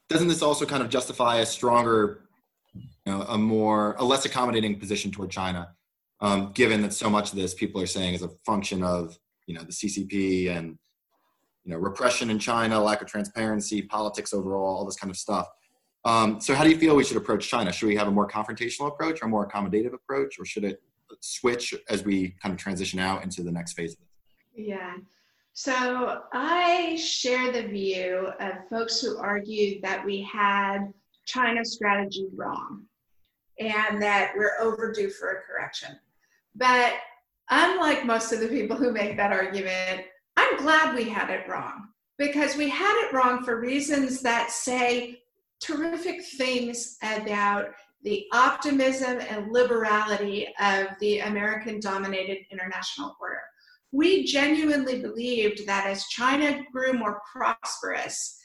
doesn't 0.09 0.29
this 0.29 0.43
also 0.43 0.67
kind 0.67 0.83
of 0.83 0.88
justify 0.88 1.37
a 1.37 1.47
stronger, 1.47 2.26
you 2.75 2.83
know, 3.07 3.23
a 3.23 3.38
more, 3.38 3.95
a 3.99 4.05
less 4.05 4.25
accommodating 4.25 4.79
position 4.79 5.11
toward 5.11 5.31
China, 5.31 5.75
um, 6.21 6.53
given 6.53 6.83
that 6.83 6.93
so 6.93 7.09
much 7.09 7.31
of 7.31 7.37
this 7.37 7.55
people 7.55 7.81
are 7.81 7.87
saying 7.87 8.14
is 8.14 8.23
a 8.23 8.29
function 8.45 8.83
of, 8.83 9.19
you 9.47 9.55
know, 9.55 9.62
the 9.62 9.73
CCP 9.73 10.50
and, 10.50 10.79
you 11.64 11.73
know, 11.73 11.79
repression 11.79 12.31
in 12.31 12.38
China, 12.38 12.81
lack 12.81 13.00
of 13.00 13.09
transparency, 13.09 13.83
politics 13.83 14.35
overall, 14.35 14.76
all 14.76 14.85
this 14.85 14.97
kind 14.97 15.11
of 15.11 15.17
stuff. 15.17 15.49
Um, 16.05 16.38
so, 16.38 16.55
how 16.55 16.64
do 16.64 16.71
you 16.71 16.76
feel 16.76 16.95
we 16.95 17.05
should 17.05 17.17
approach 17.17 17.49
China? 17.49 17.73
Should 17.73 17.87
we 17.87 17.97
have 17.97 18.09
a 18.09 18.11
more 18.11 18.29
confrontational 18.29 18.88
approach 18.88 19.23
or 19.23 19.26
a 19.26 19.29
more 19.29 19.49
accommodative 19.49 19.95
approach, 19.95 20.38
or 20.38 20.45
should 20.45 20.64
it 20.64 20.83
switch 21.21 21.75
as 21.88 22.05
we 22.05 22.35
kind 22.43 22.53
of 22.53 22.59
transition 22.59 22.99
out 22.99 23.23
into 23.23 23.43
the 23.43 23.50
next 23.50 23.73
phase 23.73 23.95
of 23.95 24.00
it? 24.00 24.67
Yeah. 24.69 24.97
So, 25.56 26.23
I 26.32 26.96
share 26.96 27.52
the 27.52 27.68
view 27.68 28.28
of 28.40 28.68
folks 28.68 29.00
who 29.00 29.18
argue 29.18 29.80
that 29.82 30.04
we 30.04 30.20
had 30.23 30.92
China's 31.26 31.75
strategy 31.75 32.26
wrong 32.34 32.82
and 33.61 34.02
that 34.02 34.32
we're 34.37 34.58
overdue 34.61 35.11
for 35.11 35.30
a 35.30 35.42
correction. 35.42 35.96
But 36.56 36.94
unlike 37.50 38.04
most 38.04 38.32
of 38.32 38.40
the 38.40 38.49
people 38.49 38.76
who 38.76 38.90
make 38.90 39.16
that 39.16 39.30
argument, 39.30 40.06
I'm 40.37 40.56
glad 40.56 40.96
we 40.96 41.08
had 41.08 41.30
it 41.30 41.49
wrong 41.49 41.87
because 42.18 42.56
we 42.56 42.68
had 42.68 43.06
it 43.06 43.12
wrong 43.12 43.44
for 43.44 43.61
reasons 43.61 44.23
that 44.23 44.50
say 44.50 45.23
terrific 45.61 46.25
things 46.25 46.96
about 47.00 47.66
the 48.02 48.26
optimism 48.32 49.20
and 49.20 49.52
liberality 49.52 50.49
of 50.58 50.88
the 50.99 51.20
American 51.20 51.78
dominated 51.78 52.38
international 52.50 53.16
order. 53.20 53.40
We 53.94 54.24
genuinely 54.24 55.00
believed 55.00 55.68
that 55.68 55.86
as 55.86 56.08
China 56.08 56.60
grew 56.72 56.94
more 56.94 57.22
prosperous, 57.32 58.36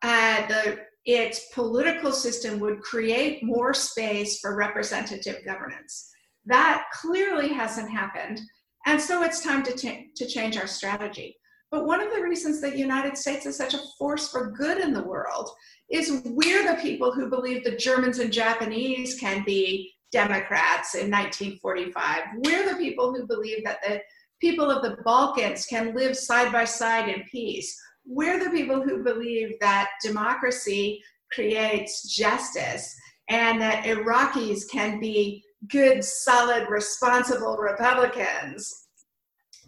uh, 0.00 0.46
the, 0.46 0.78
its 1.04 1.48
political 1.52 2.10
system 2.10 2.58
would 2.60 2.80
create 2.80 3.44
more 3.44 3.74
space 3.74 4.40
for 4.40 4.56
representative 4.56 5.44
governance. 5.44 6.10
That 6.46 6.84
clearly 6.94 7.48
hasn't 7.48 7.90
happened. 7.90 8.40
And 8.86 8.98
so 8.98 9.22
it's 9.22 9.42
time 9.42 9.62
to, 9.64 9.72
t- 9.72 10.08
to 10.16 10.26
change 10.26 10.56
our 10.56 10.66
strategy. 10.66 11.36
But 11.70 11.84
one 11.84 12.00
of 12.00 12.10
the 12.10 12.22
reasons 12.22 12.62
that 12.62 12.72
the 12.72 12.78
United 12.78 13.18
States 13.18 13.44
is 13.44 13.58
such 13.58 13.74
a 13.74 13.82
force 13.98 14.30
for 14.30 14.52
good 14.52 14.78
in 14.78 14.94
the 14.94 15.02
world 15.02 15.50
is 15.90 16.22
we're 16.24 16.66
the 16.66 16.80
people 16.80 17.12
who 17.12 17.28
believe 17.28 17.62
the 17.62 17.76
Germans 17.76 18.20
and 18.20 18.32
Japanese 18.32 19.18
can 19.20 19.44
be 19.44 19.92
Democrats 20.12 20.94
in 20.94 21.10
1945. 21.10 22.22
We're 22.46 22.72
the 22.72 22.78
people 22.78 23.12
who 23.12 23.26
believe 23.26 23.64
that 23.64 23.82
the 23.82 24.00
people 24.40 24.70
of 24.70 24.82
the 24.82 25.02
Balkans 25.04 25.66
can 25.66 25.94
live 25.94 26.16
side 26.16 26.52
by 26.52 26.64
side 26.64 27.08
in 27.08 27.24
peace. 27.30 27.78
We're 28.06 28.42
the 28.42 28.50
people 28.50 28.82
who 28.82 29.02
believe 29.02 29.58
that 29.60 29.90
democracy 30.02 31.02
creates 31.32 32.14
justice 32.14 32.94
and 33.30 33.60
that 33.60 33.84
Iraqis 33.84 34.70
can 34.70 35.00
be 35.00 35.42
good, 35.68 36.04
solid, 36.04 36.68
responsible 36.68 37.56
Republicans 37.56 38.84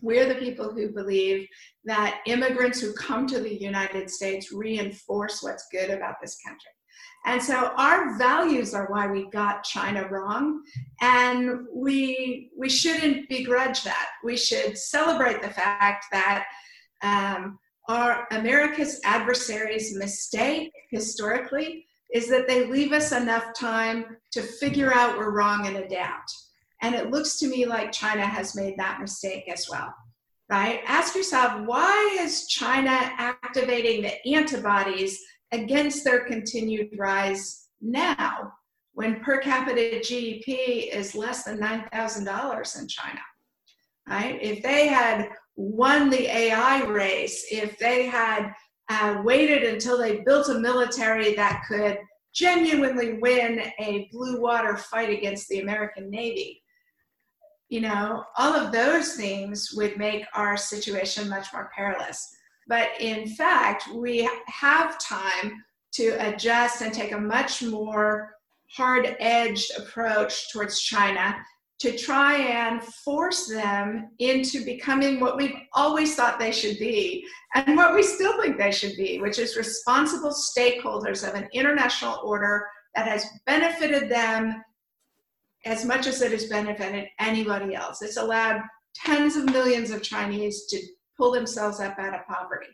we're 0.02 0.28
the 0.28 0.34
people 0.36 0.72
who 0.72 0.90
believe 0.92 1.48
that 1.84 2.20
immigrants 2.26 2.80
who 2.80 2.92
come 2.94 3.26
to 3.26 3.40
the 3.40 3.54
United 3.54 4.10
States 4.10 4.52
reinforce 4.52 5.42
what's 5.42 5.66
good 5.72 5.90
about 5.90 6.16
this 6.20 6.38
country. 6.46 6.70
And 7.26 7.42
so 7.42 7.72
our 7.76 8.16
values 8.16 8.72
are 8.72 8.86
why 8.86 9.08
we 9.08 9.28
got 9.30 9.64
China 9.64 10.08
wrong. 10.08 10.62
And 11.00 11.66
we, 11.74 12.50
we 12.56 12.68
shouldn't 12.68 13.28
begrudge 13.28 13.82
that. 13.82 14.08
We 14.22 14.36
should 14.36 14.78
celebrate 14.78 15.42
the 15.42 15.50
fact 15.50 16.06
that 16.12 16.46
um, 17.02 17.58
our 17.88 18.28
America's 18.30 19.00
adversaries' 19.04 19.96
mistake 19.96 20.72
historically 20.90 21.86
is 22.14 22.28
that 22.28 22.46
they 22.46 22.66
leave 22.66 22.92
us 22.92 23.10
enough 23.10 23.52
time 23.58 24.16
to 24.32 24.42
figure 24.42 24.94
out 24.94 25.18
we're 25.18 25.30
wrong 25.30 25.66
and 25.66 25.76
adapt. 25.78 26.32
And 26.82 26.94
it 26.94 27.10
looks 27.10 27.38
to 27.40 27.48
me 27.48 27.66
like 27.66 27.90
China 27.90 28.24
has 28.24 28.54
made 28.54 28.74
that 28.78 29.00
mistake 29.00 29.50
as 29.52 29.68
well, 29.68 29.92
right? 30.48 30.80
Ask 30.86 31.16
yourself, 31.16 31.66
why 31.66 32.18
is 32.20 32.46
China 32.46 32.90
activating 32.90 34.02
the 34.02 34.34
antibodies 34.34 35.20
against 35.52 36.04
their 36.04 36.24
continued 36.24 36.90
rise 36.98 37.68
now 37.80 38.52
when 38.94 39.20
per 39.20 39.38
capita 39.40 40.00
GDP 40.00 40.88
is 40.90 41.14
less 41.14 41.44
than 41.44 41.58
$9,000 41.58 42.80
in 42.80 42.88
China, 42.88 43.20
right? 44.08 44.38
If 44.42 44.62
they 44.62 44.88
had 44.88 45.28
won 45.54 46.08
the 46.08 46.26
AI 46.34 46.82
race, 46.84 47.46
if 47.50 47.78
they 47.78 48.06
had 48.06 48.52
uh, 48.88 49.20
waited 49.22 49.64
until 49.64 49.98
they 49.98 50.20
built 50.20 50.48
a 50.48 50.58
military 50.58 51.34
that 51.34 51.62
could 51.68 51.98
genuinely 52.34 53.18
win 53.20 53.70
a 53.80 54.08
blue 54.12 54.40
water 54.40 54.76
fight 54.76 55.10
against 55.10 55.48
the 55.48 55.60
American 55.60 56.10
Navy, 56.10 56.62
you 57.68 57.80
know, 57.80 58.24
all 58.38 58.54
of 58.54 58.72
those 58.72 59.14
things 59.14 59.72
would 59.74 59.98
make 59.98 60.24
our 60.34 60.56
situation 60.56 61.28
much 61.28 61.52
more 61.52 61.70
perilous. 61.74 62.35
But 62.66 62.90
in 63.00 63.28
fact, 63.28 63.88
we 63.94 64.28
have 64.48 64.98
time 64.98 65.62
to 65.92 66.08
adjust 66.28 66.82
and 66.82 66.92
take 66.92 67.12
a 67.12 67.18
much 67.18 67.62
more 67.62 68.32
hard 68.70 69.16
edged 69.20 69.70
approach 69.78 70.52
towards 70.52 70.80
China 70.80 71.36
to 71.78 71.96
try 71.96 72.36
and 72.36 72.82
force 72.82 73.48
them 73.48 74.10
into 74.18 74.64
becoming 74.64 75.20
what 75.20 75.36
we've 75.36 75.56
always 75.74 76.14
thought 76.14 76.38
they 76.38 76.50
should 76.50 76.78
be 76.78 77.24
and 77.54 77.76
what 77.76 77.94
we 77.94 78.02
still 78.02 78.40
think 78.40 78.56
they 78.56 78.72
should 78.72 78.96
be, 78.96 79.20
which 79.20 79.38
is 79.38 79.56
responsible 79.56 80.32
stakeholders 80.32 81.26
of 81.26 81.34
an 81.34 81.48
international 81.52 82.20
order 82.24 82.66
that 82.94 83.06
has 83.06 83.26
benefited 83.44 84.10
them 84.10 84.62
as 85.66 85.84
much 85.84 86.06
as 86.06 86.22
it 86.22 86.32
has 86.32 86.46
benefited 86.46 87.08
anybody 87.20 87.74
else. 87.74 88.00
It's 88.00 88.16
allowed 88.16 88.62
tens 88.94 89.36
of 89.36 89.44
millions 89.44 89.90
of 89.90 90.02
Chinese 90.02 90.64
to 90.66 90.80
pull 91.16 91.32
themselves 91.32 91.80
up 91.80 91.98
out 91.98 92.14
of 92.14 92.26
poverty. 92.26 92.66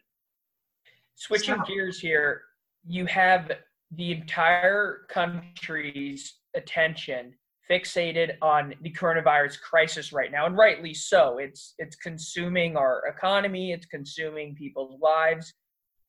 Switching 1.14 1.56
so, 1.56 1.64
gears 1.64 2.00
here, 2.00 2.42
you 2.86 3.06
have 3.06 3.52
the 3.92 4.12
entire 4.12 5.06
country's 5.08 6.38
attention 6.54 7.34
fixated 7.70 8.32
on 8.42 8.74
the 8.82 8.90
coronavirus 8.90 9.60
crisis 9.60 10.12
right 10.12 10.32
now 10.32 10.46
and 10.46 10.56
rightly 10.56 10.92
so 10.92 11.38
it's 11.38 11.74
it's 11.78 11.94
consuming 11.96 12.76
our 12.76 13.04
economy 13.06 13.70
it's 13.70 13.86
consuming 13.86 14.52
people's 14.56 15.00
lives 15.00 15.54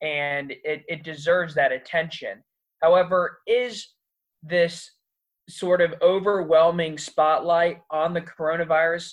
and 0.02 0.50
it, 0.50 0.82
it 0.88 1.04
deserves 1.04 1.54
that 1.54 1.70
attention 1.70 2.42
however 2.82 3.38
is 3.46 3.94
this 4.42 4.90
sort 5.48 5.80
of 5.80 5.94
overwhelming 6.02 6.98
spotlight 6.98 7.80
on 7.90 8.14
the 8.14 8.20
coronavirus 8.20 9.12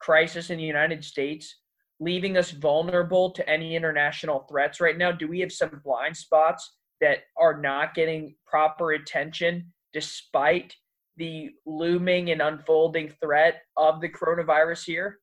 crisis 0.00 0.50
in 0.50 0.58
the 0.58 0.64
United 0.64 1.04
States, 1.04 1.56
leaving 2.02 2.36
us 2.36 2.50
vulnerable 2.50 3.30
to 3.30 3.48
any 3.48 3.76
international 3.76 4.40
threats 4.48 4.80
right 4.80 4.98
now? 4.98 5.12
Do 5.12 5.28
we 5.28 5.40
have 5.40 5.52
some 5.52 5.80
blind 5.84 6.16
spots 6.16 6.74
that 7.00 7.18
are 7.38 7.60
not 7.60 7.94
getting 7.94 8.34
proper 8.46 8.92
attention 8.92 9.72
despite 9.92 10.74
the 11.16 11.50
looming 11.64 12.30
and 12.30 12.42
unfolding 12.42 13.12
threat 13.20 13.62
of 13.76 14.00
the 14.00 14.08
coronavirus 14.08 14.84
here? 14.84 15.20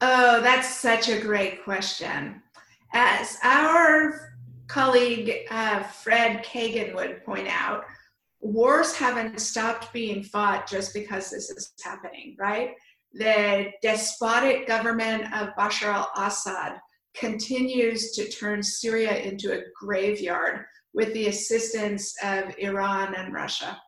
Oh, 0.00 0.40
that's 0.40 0.76
such 0.76 1.08
a 1.08 1.20
great 1.20 1.64
question. 1.64 2.42
As 2.92 3.38
our 3.42 4.36
colleague 4.68 5.46
uh, 5.50 5.82
Fred 5.82 6.44
Kagan 6.44 6.94
would 6.94 7.24
point 7.24 7.48
out, 7.48 7.84
wars 8.40 8.94
haven't 8.94 9.40
stopped 9.40 9.92
being 9.92 10.22
fought 10.22 10.68
just 10.68 10.94
because 10.94 11.30
this 11.30 11.50
is 11.50 11.72
happening, 11.82 12.36
right? 12.38 12.74
The 13.14 13.70
despotic 13.80 14.66
government 14.66 15.32
of 15.32 15.54
Bashar 15.56 15.92
al 15.92 16.10
Assad 16.16 16.80
continues 17.14 18.10
to 18.12 18.28
turn 18.28 18.60
Syria 18.60 19.16
into 19.18 19.52
a 19.52 19.62
graveyard 19.80 20.64
with 20.94 21.12
the 21.14 21.28
assistance 21.28 22.12
of 22.24 22.54
Iran 22.58 23.14
and 23.14 23.32
Russia. 23.32 23.80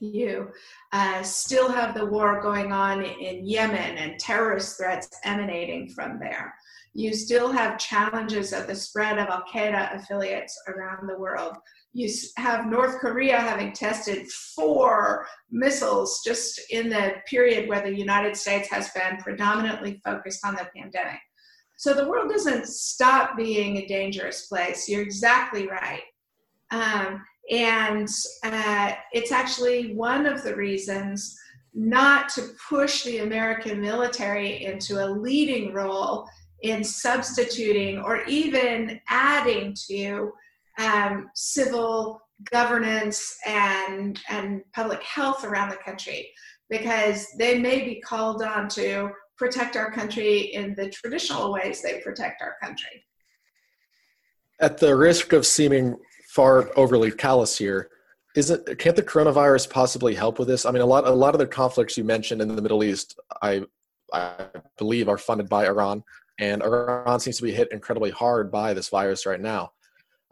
You 0.00 0.48
uh, 0.92 1.22
still 1.22 1.70
have 1.70 1.94
the 1.94 2.06
war 2.06 2.40
going 2.40 2.72
on 2.72 3.04
in 3.04 3.46
Yemen 3.46 3.98
and 3.98 4.18
terrorist 4.18 4.78
threats 4.78 5.08
emanating 5.24 5.90
from 5.90 6.18
there. 6.18 6.54
You 6.94 7.12
still 7.12 7.52
have 7.52 7.78
challenges 7.78 8.54
of 8.54 8.66
the 8.66 8.74
spread 8.74 9.18
of 9.18 9.28
Al 9.28 9.44
Qaeda 9.44 9.94
affiliates 9.94 10.58
around 10.68 11.06
the 11.06 11.18
world 11.18 11.56
you 11.92 12.10
have 12.36 12.66
North 12.66 12.98
Korea 12.98 13.38
having 13.38 13.72
tested 13.72 14.26
four 14.30 15.26
missiles 15.50 16.22
just 16.24 16.60
in 16.70 16.88
the 16.88 17.14
period 17.26 17.68
where 17.68 17.82
the 17.82 17.94
United 17.94 18.36
States 18.36 18.68
has 18.70 18.90
been 18.90 19.18
predominantly 19.18 20.00
focused 20.04 20.44
on 20.44 20.54
the 20.54 20.68
pandemic. 20.74 21.20
So 21.76 21.92
the 21.92 22.08
world 22.08 22.30
doesn't 22.30 22.68
stop 22.68 23.36
being 23.36 23.76
a 23.76 23.86
dangerous 23.86 24.46
place. 24.46 24.88
You're 24.88 25.02
exactly 25.02 25.66
right. 25.66 26.02
Um, 26.70 27.22
and 27.50 28.08
uh, 28.44 28.92
it's 29.12 29.32
actually 29.32 29.94
one 29.94 30.24
of 30.26 30.42
the 30.42 30.54
reasons 30.54 31.36
not 31.74 32.28
to 32.30 32.50
push 32.68 33.02
the 33.02 33.18
American 33.18 33.80
military 33.80 34.64
into 34.64 35.04
a 35.04 35.10
leading 35.10 35.72
role 35.72 36.28
in 36.62 36.84
substituting 36.84 37.98
or 37.98 38.22
even 38.24 39.00
adding 39.08 39.74
to 39.88 40.32
um, 40.78 41.30
civil 41.34 42.20
governance 42.50 43.36
and 43.46 44.20
and 44.28 44.62
public 44.74 45.02
health 45.02 45.44
around 45.44 45.68
the 45.68 45.76
country 45.76 46.30
because 46.68 47.26
they 47.38 47.58
may 47.58 47.84
be 47.84 48.00
called 48.00 48.42
on 48.42 48.68
to 48.68 49.10
protect 49.36 49.76
our 49.76 49.90
country 49.92 50.38
in 50.54 50.74
the 50.74 50.88
traditional 50.88 51.52
ways 51.52 51.82
they 51.82 52.00
protect 52.00 52.42
our 52.42 52.56
country. 52.62 53.04
At 54.60 54.78
the 54.78 54.94
risk 54.94 55.32
of 55.32 55.44
seeming 55.44 55.96
far 56.28 56.70
overly 56.78 57.10
callous 57.10 57.58
here, 57.58 57.90
is 58.34 58.50
it 58.50 58.78
can't 58.78 58.96
the 58.96 59.02
coronavirus 59.02 59.68
possibly 59.68 60.14
help 60.14 60.38
with 60.38 60.48
this? 60.48 60.64
I 60.64 60.70
mean, 60.70 60.82
a 60.82 60.86
lot 60.86 61.06
a 61.06 61.10
lot 61.10 61.34
of 61.34 61.38
the 61.38 61.46
conflicts 61.46 61.96
you 61.98 62.04
mentioned 62.04 62.40
in 62.40 62.54
the 62.54 62.62
Middle 62.62 62.82
East, 62.82 63.18
I 63.42 63.64
I 64.12 64.46
believe, 64.78 65.08
are 65.08 65.18
funded 65.18 65.48
by 65.48 65.66
Iran, 65.66 66.02
and 66.38 66.62
Iran 66.62 67.20
seems 67.20 67.36
to 67.36 67.42
be 67.42 67.52
hit 67.52 67.70
incredibly 67.72 68.10
hard 68.10 68.50
by 68.50 68.72
this 68.72 68.88
virus 68.88 69.26
right 69.26 69.40
now. 69.40 69.72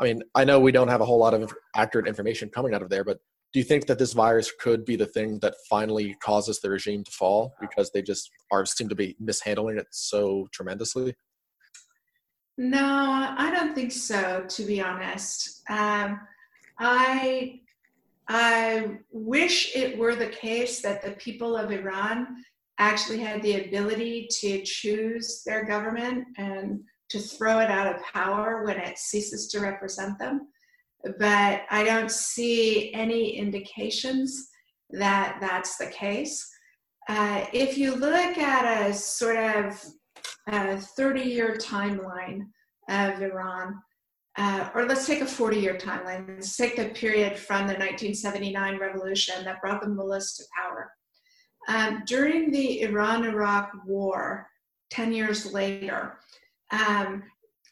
I 0.00 0.04
mean, 0.04 0.22
I 0.34 0.44
know 0.44 0.58
we 0.58 0.72
don't 0.72 0.88
have 0.88 1.02
a 1.02 1.04
whole 1.04 1.18
lot 1.18 1.34
of 1.34 1.52
accurate 1.76 2.08
information 2.08 2.48
coming 2.48 2.72
out 2.72 2.82
of 2.82 2.88
there, 2.88 3.04
but 3.04 3.18
do 3.52 3.60
you 3.60 3.64
think 3.64 3.86
that 3.86 3.98
this 3.98 4.14
virus 4.14 4.50
could 4.58 4.84
be 4.84 4.96
the 4.96 5.06
thing 5.06 5.38
that 5.40 5.54
finally 5.68 6.16
causes 6.22 6.60
the 6.60 6.70
regime 6.70 7.04
to 7.04 7.10
fall 7.10 7.54
because 7.60 7.90
they 7.90 8.00
just 8.00 8.30
are 8.50 8.64
seem 8.64 8.88
to 8.88 8.94
be 8.94 9.16
mishandling 9.20 9.76
it 9.76 9.88
so 9.90 10.48
tremendously? 10.52 11.14
No, 12.56 13.34
I 13.36 13.50
don't 13.54 13.74
think 13.74 13.92
so. 13.92 14.44
To 14.48 14.62
be 14.62 14.80
honest, 14.80 15.62
um, 15.68 16.20
I 16.78 17.60
I 18.28 18.98
wish 19.10 19.74
it 19.74 19.98
were 19.98 20.14
the 20.14 20.28
case 20.28 20.80
that 20.82 21.02
the 21.02 21.12
people 21.12 21.56
of 21.56 21.72
Iran 21.72 22.28
actually 22.78 23.18
had 23.18 23.42
the 23.42 23.64
ability 23.66 24.28
to 24.40 24.62
choose 24.62 25.42
their 25.44 25.64
government 25.64 26.26
and 26.38 26.80
to 27.10 27.18
throw 27.18 27.58
it 27.58 27.70
out 27.70 27.94
of 27.94 28.02
power 28.02 28.64
when 28.64 28.78
it 28.78 28.98
ceases 28.98 29.48
to 29.48 29.60
represent 29.60 30.18
them. 30.18 30.48
But 31.18 31.62
I 31.70 31.82
don't 31.84 32.10
see 32.10 32.92
any 32.94 33.36
indications 33.36 34.48
that 34.90 35.38
that's 35.40 35.76
the 35.76 35.86
case. 35.86 36.48
Uh, 37.08 37.44
if 37.52 37.78
you 37.78 37.94
look 37.94 38.38
at 38.38 38.88
a 38.88 38.94
sort 38.94 39.36
of 39.36 39.82
30 40.48 41.20
year 41.22 41.56
timeline 41.56 42.42
of 42.88 43.22
Iran, 43.22 43.80
uh, 44.36 44.70
or 44.74 44.86
let's 44.86 45.06
take 45.06 45.20
a 45.20 45.26
40 45.26 45.58
year 45.58 45.74
timeline. 45.74 46.28
Let's 46.28 46.56
take 46.56 46.76
the 46.76 46.90
period 46.90 47.36
from 47.36 47.66
the 47.66 47.74
1979 47.74 48.78
revolution 48.78 49.44
that 49.44 49.60
brought 49.60 49.82
the 49.82 49.88
mullahs 49.88 50.34
to 50.34 50.44
power. 50.56 50.90
Um, 51.68 52.02
during 52.06 52.50
the 52.50 52.82
Iran 52.82 53.24
Iraq 53.24 53.72
War, 53.86 54.46
10 54.90 55.12
years 55.12 55.52
later, 55.52 56.18
um, 56.72 57.22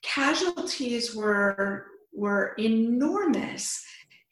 casualties 0.03 1.15
were, 1.15 1.87
were 2.13 2.55
enormous. 2.59 3.85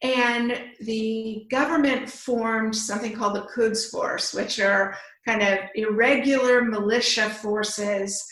And 0.02 0.60
the 0.80 1.46
government 1.50 2.10
formed 2.10 2.76
something 2.76 3.14
called 3.14 3.36
the 3.36 3.46
Quds 3.54 3.86
Force, 3.90 4.34
which 4.34 4.60
are 4.60 4.96
kind 5.26 5.42
of 5.42 5.58
irregular 5.74 6.62
militia 6.62 7.30
forces 7.30 8.24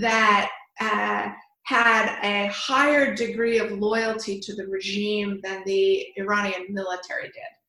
that 0.00 0.50
uh, 0.80 1.28
had 1.64 2.18
a 2.22 2.48
higher 2.48 3.14
degree 3.14 3.58
of 3.58 3.70
loyalty 3.70 4.40
to 4.40 4.54
the 4.56 4.66
regime 4.66 5.40
than 5.42 5.62
the 5.64 6.06
Iranian 6.16 6.66
military 6.70 7.26
did. 7.26 7.59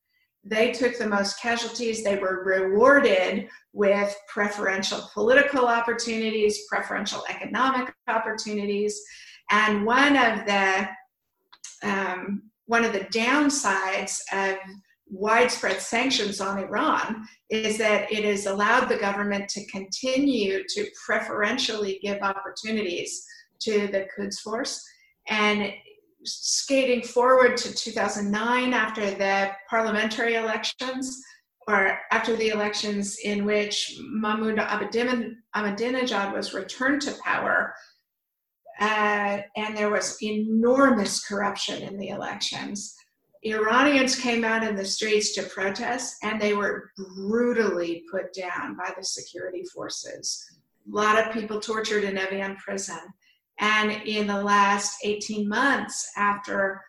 They 0.44 0.72
took 0.72 0.98
the 0.98 1.06
most 1.06 1.40
casualties. 1.40 2.02
They 2.02 2.18
were 2.18 2.42
rewarded 2.44 3.48
with 3.72 4.14
preferential 4.28 5.08
political 5.14 5.66
opportunities, 5.66 6.66
preferential 6.68 7.22
economic 7.28 7.94
opportunities, 8.08 9.00
and 9.50 9.86
one 9.86 10.16
of 10.16 10.44
the 10.46 10.88
um, 11.84 12.42
one 12.66 12.84
of 12.84 12.92
the 12.92 13.06
downsides 13.06 14.20
of 14.32 14.56
widespread 15.10 15.80
sanctions 15.80 16.40
on 16.40 16.58
Iran 16.58 17.26
is 17.50 17.76
that 17.78 18.10
it 18.10 18.24
has 18.24 18.46
allowed 18.46 18.88
the 18.88 18.96
government 18.96 19.48
to 19.50 19.66
continue 19.66 20.62
to 20.68 20.86
preferentially 21.04 21.98
give 22.02 22.22
opportunities 22.22 23.26
to 23.60 23.88
the 23.88 24.06
Quds 24.16 24.40
Force. 24.40 24.82
And 25.28 25.72
skating 26.24 27.02
forward 27.02 27.56
to 27.58 27.74
2009 27.74 28.72
after 28.72 29.10
the 29.10 29.50
parliamentary 29.68 30.34
elections, 30.34 31.22
or 31.68 31.98
after 32.10 32.36
the 32.36 32.48
elections 32.48 33.18
in 33.24 33.44
which 33.44 33.96
Mahmoud 34.00 34.56
Ahmadinejad 34.58 36.34
was 36.34 36.54
returned 36.54 37.02
to 37.02 37.14
power, 37.24 37.74
uh, 38.80 39.42
and 39.56 39.76
there 39.76 39.90
was 39.90 40.20
enormous 40.22 41.24
corruption 41.24 41.82
in 41.82 41.98
the 41.98 42.08
elections. 42.08 42.96
Iranians 43.44 44.18
came 44.18 44.44
out 44.44 44.62
in 44.62 44.76
the 44.76 44.84
streets 44.84 45.34
to 45.34 45.42
protest, 45.42 46.16
and 46.22 46.40
they 46.40 46.54
were 46.54 46.92
brutally 46.96 48.04
put 48.10 48.32
down 48.32 48.76
by 48.76 48.92
the 48.96 49.04
security 49.04 49.64
forces. 49.74 50.44
A 50.92 50.96
lot 50.96 51.18
of 51.18 51.32
people 51.32 51.60
tortured 51.60 52.04
in 52.04 52.16
Evin 52.16 52.56
prison. 52.58 53.00
And 53.60 53.92
in 54.06 54.26
the 54.26 54.42
last 54.42 54.98
18 55.04 55.48
months, 55.48 56.10
after 56.16 56.80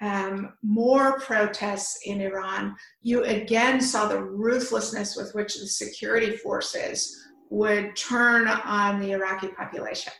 um, 0.00 0.52
more 0.62 1.18
protests 1.20 2.00
in 2.04 2.20
Iran, 2.20 2.76
you 3.00 3.24
again 3.24 3.80
saw 3.80 4.06
the 4.06 4.22
ruthlessness 4.22 5.16
with 5.16 5.34
which 5.34 5.54
the 5.54 5.66
security 5.66 6.36
forces 6.36 7.16
would 7.50 7.96
turn 7.96 8.48
on 8.48 9.00
the 9.00 9.12
Iraqi 9.12 9.48
population. 9.48 10.12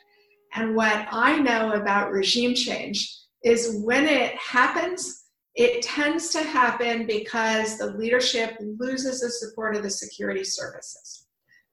And 0.55 0.75
what 0.75 1.07
I 1.11 1.39
know 1.39 1.73
about 1.73 2.13
regime 2.13 2.55
change 2.55 3.15
is 3.45 3.83
when 3.85 4.07
it 4.07 4.35
happens, 4.37 5.25
it 5.55 5.83
tends 5.83 6.31
to 6.31 6.43
happen 6.43 7.07
because 7.07 7.77
the 7.77 7.93
leadership 7.93 8.57
loses 8.61 9.21
the 9.21 9.31
support 9.31 9.77
of 9.77 9.83
the 9.83 9.91
security 9.91 10.45
services. 10.45 11.26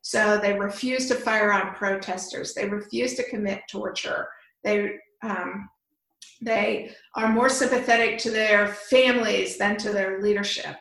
So 0.03 0.37
they 0.37 0.53
refuse 0.59 1.07
to 1.07 1.15
fire 1.15 1.53
on 1.53 1.73
protesters. 1.73 2.53
They 2.53 2.67
refuse 2.67 3.15
to 3.15 3.29
commit 3.29 3.61
torture. 3.71 4.27
They 4.63 4.97
um, 5.23 5.69
they 6.41 6.93
are 7.15 7.31
more 7.31 7.47
sympathetic 7.47 8.19
to 8.19 8.29
their 8.29 8.67
families 8.67 9.57
than 9.57 9.77
to 9.77 9.91
their 9.91 10.21
leadership. 10.21 10.75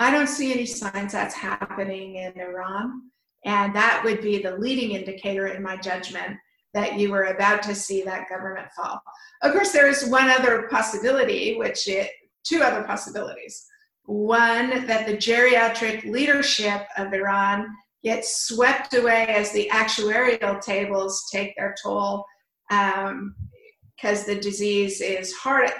I 0.00 0.10
don't 0.10 0.28
see 0.28 0.52
any 0.52 0.66
signs 0.66 1.12
that's 1.12 1.34
happening 1.34 2.16
in 2.16 2.32
Iran, 2.40 3.02
and 3.44 3.74
that 3.76 4.02
would 4.04 4.20
be 4.20 4.42
the 4.42 4.56
leading 4.56 4.90
indicator, 4.92 5.46
in 5.46 5.62
my 5.62 5.76
judgment, 5.76 6.36
that 6.74 6.98
you 6.98 7.12
were 7.12 7.26
about 7.26 7.62
to 7.64 7.76
see 7.76 8.02
that 8.02 8.28
government 8.28 8.68
fall. 8.76 9.00
Of 9.42 9.52
course, 9.52 9.70
there 9.70 9.88
is 9.88 10.04
one 10.06 10.30
other 10.30 10.66
possibility, 10.68 11.56
which 11.56 11.86
it, 11.86 12.10
two 12.42 12.62
other 12.62 12.82
possibilities. 12.82 13.66
One, 14.04 14.86
that 14.86 15.06
the 15.06 15.16
geriatric 15.16 16.10
leadership 16.10 16.82
of 16.96 17.12
Iran 17.12 17.68
get 18.02 18.24
swept 18.24 18.94
away 18.94 19.26
as 19.28 19.52
the 19.52 19.68
actuarial 19.72 20.60
tables 20.60 21.28
take 21.32 21.54
their 21.56 21.74
toll 21.82 22.24
because 22.68 23.04
um, 23.12 24.26
the 24.26 24.38
disease 24.40 25.00
is 25.00 25.32
hard, 25.32 25.70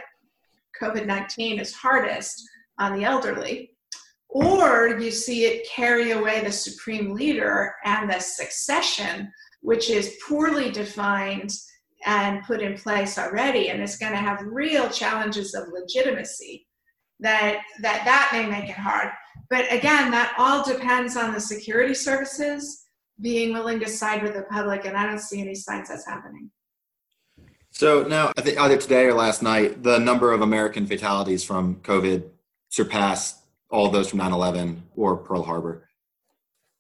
COVID 0.81 1.07
19 1.07 1.61
is 1.61 1.73
hardest 1.75 2.43
on 2.79 2.99
the 2.99 3.05
elderly. 3.05 3.73
Or 4.31 4.99
you 4.99 5.11
see 5.11 5.47
it 5.47 5.67
carry 5.69 6.11
away 6.11 6.43
the 6.43 6.53
supreme 6.53 7.15
leader 7.15 7.75
and 7.85 8.11
the 8.11 8.21
succession, 8.21 9.33
which 9.63 9.89
is 9.89 10.19
poorly 10.29 10.71
defined 10.71 11.51
and 12.05 12.45
put 12.45 12.61
in 12.61 12.77
place 12.77 13.19
already 13.19 13.71
and 13.71 13.83
is 13.83 13.97
going 13.97 14.13
to 14.13 14.19
have 14.19 14.43
real 14.45 14.89
challenges 14.91 15.55
of 15.55 15.69
legitimacy 15.73 16.67
that 17.21 17.61
that 17.81 18.05
that 18.05 18.31
may 18.33 18.47
make 18.47 18.71
it 18.71 18.77
hard 18.77 19.11
but 19.51 19.71
again, 19.73 20.11
that 20.11 20.35
all 20.39 20.65
depends 20.65 21.17
on 21.17 21.33
the 21.33 21.41
security 21.41 21.95
services 21.95 22.85
being 23.21 23.53
willing 23.53 23.81
to 23.81 23.89
side 23.89 24.23
with 24.23 24.35
the 24.35 24.43
public, 24.43 24.85
and 24.85 24.97
I 24.97 25.07
don't 25.07 25.19
see 25.21 25.41
any 25.41 25.55
signs 25.55 25.89
that's 25.89 26.07
happening. 26.07 26.51
So 27.71 28.03
now, 28.03 28.33
I 28.37 28.43
think 28.43 28.59
either 28.59 28.77
today 28.77 29.05
or 29.05 29.15
last 29.15 29.43
night, 29.43 29.83
the 29.83 29.99
number 29.99 30.33
of 30.33 30.41
American 30.41 30.87
fatalities 30.87 31.45
from 31.45 31.77
COVID 31.77 32.29
surpassed 32.71 33.39
all 33.71 33.91
those 33.91 34.11
from 34.11 34.19
9/11 34.21 34.83
or 34.97 35.17
Pearl 35.17 35.43
Harbor. 35.43 35.89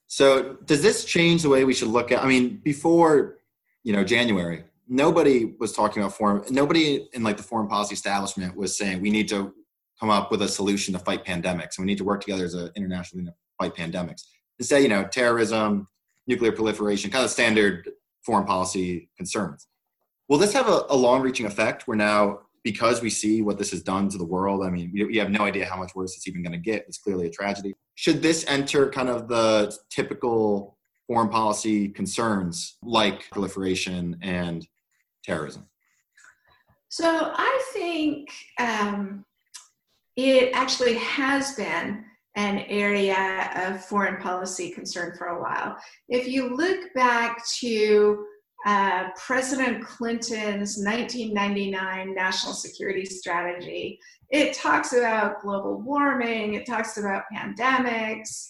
So 0.07 0.55
does 0.65 0.83
this 0.83 1.05
change 1.05 1.43
the 1.43 1.51
way 1.51 1.65
we 1.65 1.75
should 1.75 1.89
look 1.89 2.11
at? 2.13 2.23
I 2.23 2.27
mean, 2.27 2.57
before 2.65 3.39
you 3.85 3.93
know 3.93 4.05
January, 4.05 4.65
nobody 4.89 5.55
was 5.61 5.73
talking 5.73 6.03
about 6.03 6.15
foreign. 6.15 6.43
Nobody 6.51 7.09
in 7.13 7.23
like 7.23 7.37
the 7.37 7.43
foreign 7.43 7.69
policy 7.69 7.95
establishment 7.95 8.57
was 8.57 8.77
saying 8.77 9.01
we 9.01 9.11
need 9.11 9.29
to 9.29 9.55
come 9.99 10.11
up 10.11 10.31
with 10.31 10.43
a 10.43 10.49
solution 10.49 10.93
to 10.95 11.01
fight 11.01 11.25
pandemics. 11.25 11.77
And 11.77 11.81
we 11.81 11.87
need 11.87 11.99
to 11.99 12.05
work 12.05 12.21
together 12.21 12.45
as 12.45 12.55
an 12.55 12.71
international 12.77 13.25
to 13.27 13.35
fight 13.59 13.75
pandemics. 13.75 14.25
Instead, 14.59 14.83
you 14.83 14.89
know, 14.89 15.05
terrorism, 15.05 15.89
nuclear 16.27 16.53
proliferation, 16.53 17.11
kind 17.11 17.25
of 17.25 17.31
standard 17.31 17.91
foreign 18.23 18.45
policy 18.45 19.09
concerns. 19.17 19.67
Will 20.29 20.39
this 20.39 20.53
have 20.53 20.69
a, 20.69 20.85
a 20.91 20.97
long-reaching 20.97 21.47
effect 21.47 21.89
where 21.89 21.97
now, 21.97 22.41
because 22.63 23.01
we 23.01 23.09
see 23.09 23.41
what 23.41 23.57
this 23.57 23.71
has 23.71 23.83
done 23.83 24.09
to 24.11 24.19
the 24.19 24.25
world, 24.25 24.65
I 24.65 24.71
mean, 24.71 24.91
we, 24.93 25.05
we 25.05 25.17
have 25.17 25.31
no 25.31 25.45
idea 25.45 25.65
how 25.65 25.77
much 25.77 25.95
worse 25.95 26.15
it's 26.17 26.29
even 26.29 26.43
going 26.43 26.53
to 26.53 26.59
get. 26.59 26.85
It's 26.87 26.99
clearly 26.99 27.27
a 27.27 27.31
tragedy. 27.31 27.75
Should 27.95 28.21
this 28.21 28.45
enter 28.47 28.91
kind 28.91 29.09
of 29.09 29.29
the 29.29 29.75
typical 29.91 30.77
foreign 31.07 31.31
policy 31.31 31.89
concerns 31.89 32.77
like 32.83 33.31
proliferation 33.31 34.19
and 34.21 34.67
terrorism? 35.25 35.67
So 36.91 37.33
I 37.35 37.71
think 37.73 38.31
um, 38.59 39.25
it 40.19 40.51
actually 40.53 40.95
has 40.95 41.55
been 41.55 42.05
an 42.35 42.59
area 42.69 43.51
of 43.55 43.85
foreign 43.85 44.21
policy 44.21 44.71
concern 44.71 45.15
for 45.17 45.29
a 45.29 45.41
while. 45.41 45.77
If 46.09 46.27
you 46.27 46.57
look 46.57 46.93
back 46.95 47.45
to 47.61 48.25
uh, 48.67 49.11
President 49.17 49.85
Clinton's 49.85 50.77
1999 50.77 52.13
national 52.13 52.53
security 52.53 53.05
strategy. 53.05 54.01
It 54.31 54.53
talks 54.53 54.93
about 54.93 55.41
global 55.43 55.81
warming, 55.81 56.55
it 56.55 56.67
talks 56.67 56.99
about 56.99 57.23
pandemics. 57.33 58.47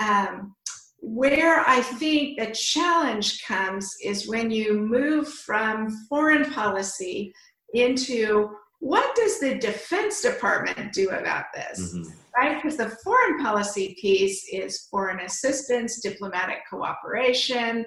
Um, 0.00 0.54
where 1.00 1.68
I 1.68 1.80
think 1.80 2.38
the 2.38 2.52
challenge 2.52 3.42
comes 3.42 3.92
is 4.04 4.28
when 4.28 4.52
you 4.52 4.74
move 4.74 5.28
from 5.28 5.90
foreign 6.08 6.52
policy 6.52 7.32
into 7.74 8.50
what 8.80 9.14
does 9.14 9.38
the 9.38 9.56
Defense 9.56 10.22
Department 10.22 10.92
do 10.92 11.10
about 11.10 11.44
this? 11.54 11.94
Mm-hmm. 11.94 12.10
Right? 12.36 12.56
Because 12.56 12.76
the 12.76 12.96
foreign 13.04 13.38
policy 13.38 13.96
piece 14.00 14.46
is 14.50 14.88
foreign 14.90 15.20
assistance, 15.20 16.00
diplomatic 16.00 16.58
cooperation, 16.68 17.84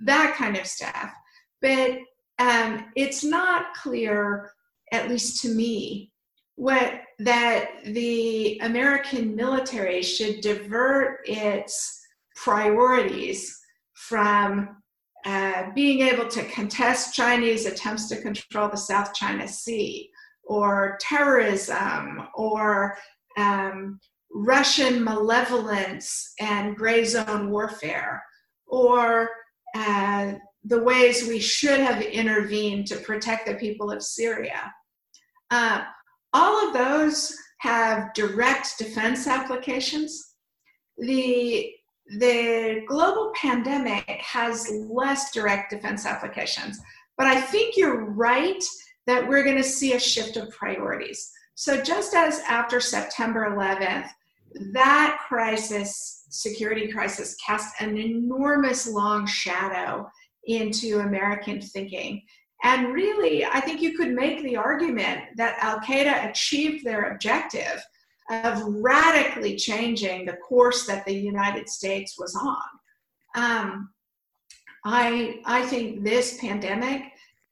that 0.00 0.34
kind 0.36 0.56
of 0.56 0.66
stuff. 0.66 1.12
But 1.62 1.98
um, 2.38 2.86
it's 2.96 3.24
not 3.24 3.74
clear, 3.74 4.52
at 4.92 5.08
least 5.08 5.42
to 5.42 5.48
me, 5.48 6.12
what 6.56 7.00
that 7.20 7.70
the 7.86 8.58
American 8.62 9.34
military 9.34 10.02
should 10.02 10.42
divert 10.42 11.20
its 11.24 11.98
priorities 12.36 13.58
from 13.94 14.79
uh, 15.24 15.70
being 15.74 16.00
able 16.00 16.28
to 16.28 16.44
contest 16.44 17.14
Chinese 17.14 17.66
attempts 17.66 18.08
to 18.08 18.20
control 18.20 18.68
the 18.68 18.76
South 18.76 19.12
China 19.14 19.46
Sea, 19.46 20.10
or 20.44 20.98
terrorism, 21.00 22.26
or 22.34 22.96
um, 23.36 24.00
Russian 24.32 25.02
malevolence 25.02 26.32
and 26.40 26.76
gray 26.76 27.04
zone 27.04 27.50
warfare, 27.50 28.22
or 28.66 29.28
uh, 29.76 30.32
the 30.64 30.82
ways 30.82 31.26
we 31.26 31.38
should 31.38 31.80
have 31.80 32.02
intervened 32.02 32.86
to 32.86 32.96
protect 32.96 33.46
the 33.46 33.54
people 33.54 33.90
of 33.90 34.02
Syria. 34.02 34.72
Uh, 35.50 35.84
all 36.32 36.66
of 36.66 36.74
those 36.74 37.36
have 37.58 38.12
direct 38.14 38.78
defense 38.78 39.26
applications. 39.26 40.34
The 40.98 41.72
the 42.18 42.82
global 42.88 43.32
pandemic 43.36 44.08
has 44.08 44.70
less 44.88 45.30
direct 45.32 45.70
defense 45.70 46.06
applications. 46.06 46.80
But 47.16 47.26
I 47.26 47.40
think 47.40 47.76
you're 47.76 48.10
right 48.10 48.62
that 49.06 49.26
we're 49.26 49.44
going 49.44 49.56
to 49.56 49.62
see 49.62 49.92
a 49.92 50.00
shift 50.00 50.36
of 50.36 50.50
priorities. 50.50 51.30
So, 51.54 51.80
just 51.80 52.14
as 52.14 52.40
after 52.48 52.80
September 52.80 53.54
11th, 53.54 54.08
that 54.72 55.18
crisis, 55.28 56.24
security 56.30 56.90
crisis, 56.90 57.36
cast 57.44 57.80
an 57.80 57.96
enormous 57.96 58.88
long 58.88 59.26
shadow 59.26 60.08
into 60.44 61.00
American 61.00 61.60
thinking. 61.60 62.22
And 62.64 62.92
really, 62.92 63.44
I 63.44 63.60
think 63.60 63.80
you 63.80 63.96
could 63.96 64.12
make 64.12 64.42
the 64.42 64.56
argument 64.56 65.20
that 65.36 65.58
Al 65.60 65.80
Qaeda 65.80 66.30
achieved 66.30 66.84
their 66.84 67.12
objective 67.12 67.82
of 68.30 68.62
radically 68.66 69.56
changing 69.56 70.24
the 70.24 70.36
course 70.48 70.86
that 70.86 71.04
the 71.04 71.14
United 71.14 71.68
States 71.68 72.16
was 72.18 72.34
on. 72.36 73.42
Um, 73.42 73.90
I, 74.84 75.40
I 75.44 75.62
think 75.66 76.04
this 76.04 76.38
pandemic 76.40 77.02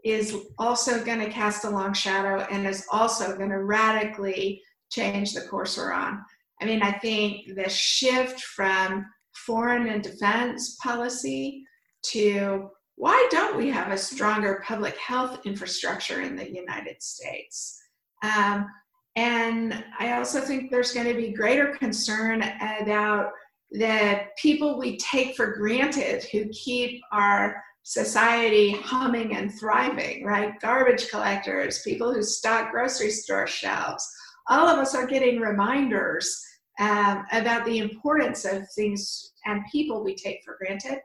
is 0.04 0.34
also 0.58 1.04
going 1.04 1.20
to 1.20 1.30
cast 1.30 1.64
a 1.64 1.70
long 1.70 1.92
shadow 1.92 2.46
and 2.50 2.66
is 2.66 2.86
also 2.90 3.36
going 3.36 3.50
to 3.50 3.64
radically 3.64 4.62
change 4.90 5.34
the 5.34 5.42
course 5.42 5.76
we're 5.76 5.92
on. 5.92 6.22
I 6.60 6.64
mean, 6.64 6.82
I 6.82 6.92
think 6.92 7.54
the 7.54 7.68
shift 7.68 8.40
from 8.40 9.06
foreign 9.34 9.88
and 9.88 10.02
defense 10.02 10.76
policy 10.82 11.64
to 12.04 12.70
why 12.96 13.28
don't 13.30 13.56
we 13.56 13.70
have 13.70 13.92
a 13.92 13.98
stronger 13.98 14.62
public 14.66 14.96
health 14.96 15.40
infrastructure 15.44 16.20
in 16.22 16.34
the 16.34 16.52
United 16.52 17.00
States? 17.00 17.80
Um, 18.24 18.66
and 19.16 19.84
I 19.98 20.12
also 20.12 20.40
think 20.40 20.70
there's 20.70 20.92
going 20.92 21.06
to 21.08 21.14
be 21.14 21.32
greater 21.32 21.76
concern 21.76 22.42
about 22.80 23.30
the 23.70 24.20
people 24.36 24.78
we 24.78 24.96
take 24.98 25.36
for 25.36 25.54
granted 25.56 26.24
who 26.24 26.48
keep 26.50 27.02
our 27.12 27.62
society 27.82 28.72
humming 28.72 29.34
and 29.34 29.52
thriving, 29.58 30.24
right? 30.24 30.52
Garbage 30.60 31.08
collectors, 31.08 31.82
people 31.82 32.12
who 32.12 32.22
stock 32.22 32.70
grocery 32.70 33.10
store 33.10 33.46
shelves. 33.46 34.06
All 34.48 34.68
of 34.68 34.78
us 34.78 34.94
are 34.94 35.06
getting 35.06 35.40
reminders 35.40 36.40
um, 36.78 37.24
about 37.32 37.64
the 37.64 37.78
importance 37.78 38.44
of 38.44 38.70
things 38.74 39.32
and 39.46 39.62
people 39.72 40.04
we 40.04 40.14
take 40.14 40.40
for 40.44 40.56
granted. 40.58 41.00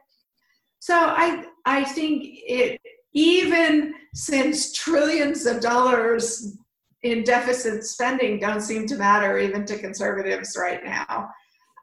So 0.78 0.94
I, 0.94 1.44
I 1.64 1.84
think 1.84 2.22
it, 2.24 2.80
even 3.14 3.94
since 4.14 4.72
trillions 4.72 5.46
of 5.46 5.60
dollars 5.60 6.56
in 7.04 7.22
deficit 7.22 7.84
spending 7.84 8.38
don't 8.38 8.62
seem 8.62 8.86
to 8.86 8.96
matter 8.96 9.38
even 9.38 9.64
to 9.66 9.78
conservatives 9.78 10.56
right 10.58 10.82
now. 10.82 11.28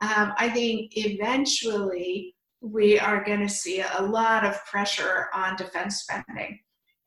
Um, 0.01 0.33
I 0.35 0.49
think 0.49 0.97
eventually 0.97 2.35
we 2.59 2.99
are 2.99 3.23
going 3.23 3.39
to 3.39 3.49
see 3.49 3.81
a 3.81 4.01
lot 4.01 4.43
of 4.43 4.63
pressure 4.65 5.27
on 5.33 5.55
defense 5.55 5.97
spending. 5.97 6.59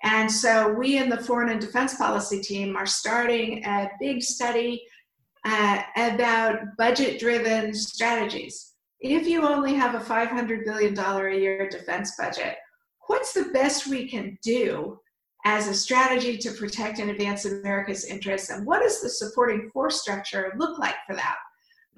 And 0.04 0.30
so 0.30 0.72
we 0.72 0.98
in 0.98 1.08
the 1.08 1.22
foreign 1.22 1.50
and 1.50 1.60
defense 1.60 1.96
policy 1.96 2.40
team 2.40 2.76
are 2.76 2.86
starting 2.86 3.64
a 3.64 3.90
big 4.00 4.22
study 4.22 4.84
uh, 5.44 5.82
about 5.96 6.60
budget 6.78 7.18
driven 7.18 7.74
strategies. 7.74 8.74
If 9.00 9.26
you 9.26 9.46
only 9.46 9.74
have 9.74 9.94
a 9.94 10.04
$500 10.04 10.64
billion 10.64 10.98
a 10.98 11.38
year 11.38 11.68
defense 11.68 12.14
budget, 12.16 12.56
what's 13.08 13.32
the 13.32 13.50
best 13.52 13.88
we 13.88 14.08
can 14.08 14.38
do 14.42 15.00
as 15.44 15.68
a 15.68 15.74
strategy 15.74 16.38
to 16.38 16.50
protect 16.52 16.98
and 16.98 17.10
advance 17.10 17.44
America's 17.44 18.06
interests. 18.06 18.50
And 18.50 18.66
what 18.66 18.82
does 18.82 19.00
the 19.00 19.10
supporting 19.10 19.70
force 19.70 20.00
structure 20.00 20.52
look 20.56 20.78
like 20.78 20.96
for 21.06 21.14
that? 21.14 21.36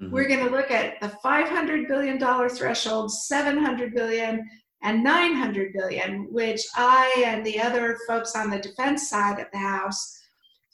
Mm-hmm. 0.01 0.13
We're 0.13 0.27
going 0.27 0.45
to 0.45 0.51
look 0.51 0.69
at 0.69 0.99
the 0.99 1.17
$500 1.23 1.87
billion 1.87 2.19
threshold, 2.49 3.11
700 3.11 3.93
billion, 3.93 4.47
and 4.83 5.03
900 5.03 5.73
billion, 5.73 6.31
which 6.31 6.61
I 6.75 7.23
and 7.25 7.45
the 7.45 7.59
other 7.59 7.97
folks 8.07 8.35
on 8.35 8.49
the 8.49 8.59
defense 8.59 9.09
side 9.09 9.39
of 9.39 9.47
the 9.51 9.59
House 9.59 10.19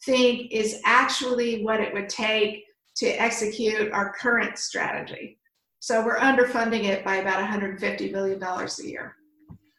think 0.03 0.51
is 0.51 0.81
actually 0.83 1.63
what 1.63 1.79
it 1.79 1.93
would 1.93 2.09
take 2.09 2.65
to 2.97 3.07
execute 3.07 3.91
our 3.93 4.13
current 4.13 4.57
strategy. 4.57 5.39
So 5.79 6.03
we're 6.03 6.19
underfunding 6.19 6.85
it 6.85 7.05
by 7.05 7.17
about 7.17 7.39
$150 7.39 8.11
billion 8.11 8.43
a 8.43 8.83
year 8.83 9.15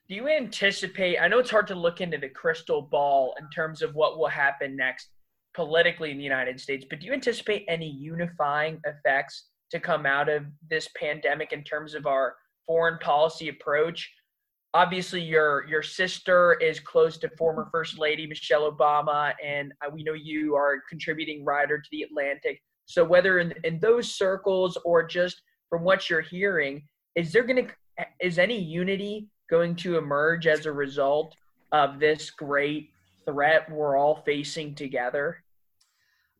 do 0.08 0.14
you 0.14 0.28
anticipate 0.28 1.18
i 1.20 1.28
know 1.28 1.38
it's 1.38 1.50
hard 1.50 1.66
to 1.66 1.74
look 1.74 2.00
into 2.00 2.18
the 2.18 2.28
crystal 2.28 2.82
ball 2.82 3.34
in 3.38 3.48
terms 3.50 3.82
of 3.82 3.94
what 3.94 4.18
will 4.18 4.28
happen 4.28 4.76
next 4.76 5.08
politically 5.54 6.10
in 6.10 6.18
the 6.18 6.24
united 6.24 6.60
states 6.60 6.84
but 6.88 7.00
do 7.00 7.06
you 7.06 7.12
anticipate 7.12 7.64
any 7.68 7.88
unifying 7.88 8.80
effects 8.84 9.46
to 9.74 9.80
come 9.80 10.06
out 10.06 10.28
of 10.28 10.44
this 10.70 10.88
pandemic 10.96 11.52
in 11.52 11.64
terms 11.64 11.94
of 11.94 12.06
our 12.06 12.36
foreign 12.66 12.96
policy 12.98 13.48
approach? 13.48 14.08
Obviously 14.72 15.20
your 15.20 15.66
your 15.68 15.82
sister 15.82 16.54
is 16.54 16.78
close 16.80 17.18
to 17.18 17.28
former 17.36 17.68
first 17.72 17.98
lady 17.98 18.26
michelle 18.26 18.70
obama 18.70 19.32
and 19.44 19.72
we 19.92 20.02
know 20.02 20.12
you 20.12 20.54
are 20.54 20.74
a 20.74 20.80
contributing 20.88 21.44
writer 21.44 21.78
to 21.78 21.88
the 21.90 22.02
atlantic. 22.02 22.60
So 22.86 23.04
whether 23.04 23.38
in, 23.38 23.54
in 23.64 23.80
those 23.80 24.14
circles 24.14 24.76
or 24.84 25.02
just 25.04 25.40
from 25.70 25.82
what 25.82 26.08
you're 26.08 26.20
hearing 26.20 26.86
is 27.16 27.32
there 27.32 27.44
going 27.44 27.66
to 27.66 28.06
is 28.20 28.38
any 28.38 28.58
unity 28.58 29.28
going 29.48 29.76
to 29.76 29.98
emerge 29.98 30.46
as 30.46 30.66
a 30.66 30.72
result 30.72 31.34
of 31.72 31.98
this 31.98 32.30
great 32.30 32.90
threat 33.24 33.70
we're 33.70 33.96
all 33.96 34.22
facing 34.24 34.74
together? 34.74 35.42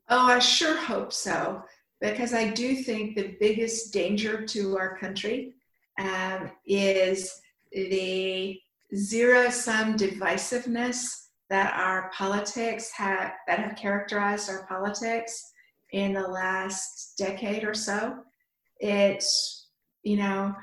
Oh, 0.09 0.27
I 0.27 0.39
sure 0.39 0.77
hope 0.77 1.11
so, 1.11 1.63
because 1.99 2.33
I 2.33 2.49
do 2.49 2.75
think 2.75 3.15
the 3.15 3.35
biggest 3.39 3.91
danger 3.91 4.45
to 4.45 4.77
our 4.77 4.97
country 4.97 5.53
um, 5.97 6.51
is 6.65 7.41
the 7.71 8.59
zero 8.95 9.49
sum 9.49 9.97
divisiveness 9.97 11.25
that 11.49 11.73
our 11.75 12.11
politics 12.11 12.91
have 12.91 13.33
that 13.47 13.59
have 13.59 13.75
characterized 13.75 14.49
our 14.49 14.65
politics 14.67 15.51
in 15.91 16.13
the 16.13 16.27
last 16.27 17.17
decade 17.17 17.63
or 17.63 17.73
so. 17.73 18.17
It's, 18.79 19.67
you 20.03 20.17
know, 20.17 20.55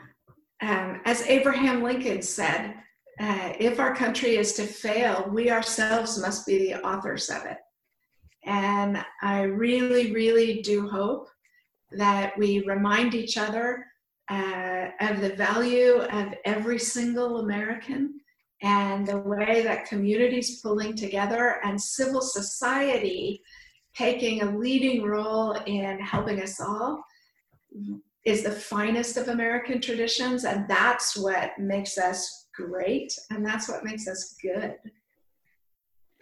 um, 0.62 1.00
as 1.04 1.26
Abraham 1.26 1.82
Lincoln 1.82 2.22
said, 2.22 2.74
uh, 3.20 3.52
if 3.58 3.78
our 3.78 3.94
country 3.94 4.36
is 4.36 4.54
to 4.54 4.64
fail, 4.64 5.28
we 5.30 5.50
ourselves 5.50 6.18
must 6.18 6.46
be 6.46 6.58
the 6.58 6.86
authors 6.86 7.28
of 7.28 7.44
it. 7.44 7.58
And 8.44 9.04
I 9.22 9.42
really, 9.42 10.12
really 10.12 10.62
do 10.62 10.88
hope 10.88 11.28
that 11.90 12.36
we 12.38 12.64
remind 12.64 13.14
each 13.14 13.36
other 13.36 13.86
uh, 14.30 14.88
of 15.00 15.20
the 15.20 15.34
value 15.36 15.96
of 15.98 16.34
every 16.44 16.78
single 16.78 17.40
American 17.40 18.20
and 18.62 19.06
the 19.06 19.18
way 19.18 19.62
that 19.62 19.86
communities 19.86 20.60
pulling 20.60 20.94
together 20.94 21.60
and 21.64 21.80
civil 21.80 22.22
society 22.22 23.42
taking 23.94 24.42
a 24.42 24.56
leading 24.56 25.02
role 25.02 25.52
in 25.66 25.98
helping 25.98 26.40
us 26.40 26.60
all 26.60 27.04
is 28.24 28.42
the 28.44 28.52
finest 28.52 29.16
of 29.16 29.28
American 29.28 29.80
traditions, 29.80 30.44
and 30.44 30.68
that's 30.68 31.16
what 31.16 31.58
makes 31.58 31.98
us 31.98 32.46
great, 32.54 33.12
and 33.30 33.44
that's 33.44 33.68
what 33.68 33.84
makes 33.84 34.06
us 34.06 34.36
good. 34.40 34.74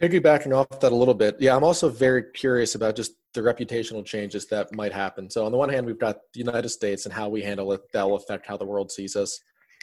Piggybacking 0.00 0.56
off 0.56 0.80
that 0.80 0.92
a 0.92 0.96
little 0.96 1.14
bit, 1.14 1.36
yeah, 1.40 1.54
I'm 1.54 1.64
also 1.64 1.90
very 1.90 2.24
curious 2.32 2.74
about 2.74 2.96
just 2.96 3.12
the 3.34 3.42
reputational 3.42 4.04
changes 4.04 4.46
that 4.46 4.74
might 4.74 4.92
happen. 4.92 5.28
So 5.28 5.44
on 5.44 5.52
the 5.52 5.58
one 5.58 5.68
hand, 5.68 5.86
we've 5.86 5.98
got 5.98 6.16
the 6.32 6.38
United 6.38 6.70
States 6.70 7.04
and 7.04 7.12
how 7.12 7.28
we 7.28 7.42
handle 7.42 7.72
it 7.72 7.82
that 7.92 8.08
will 8.08 8.16
affect 8.16 8.46
how 8.46 8.56
the 8.56 8.64
world 8.64 8.90
sees 8.90 9.14
us. 9.14 9.38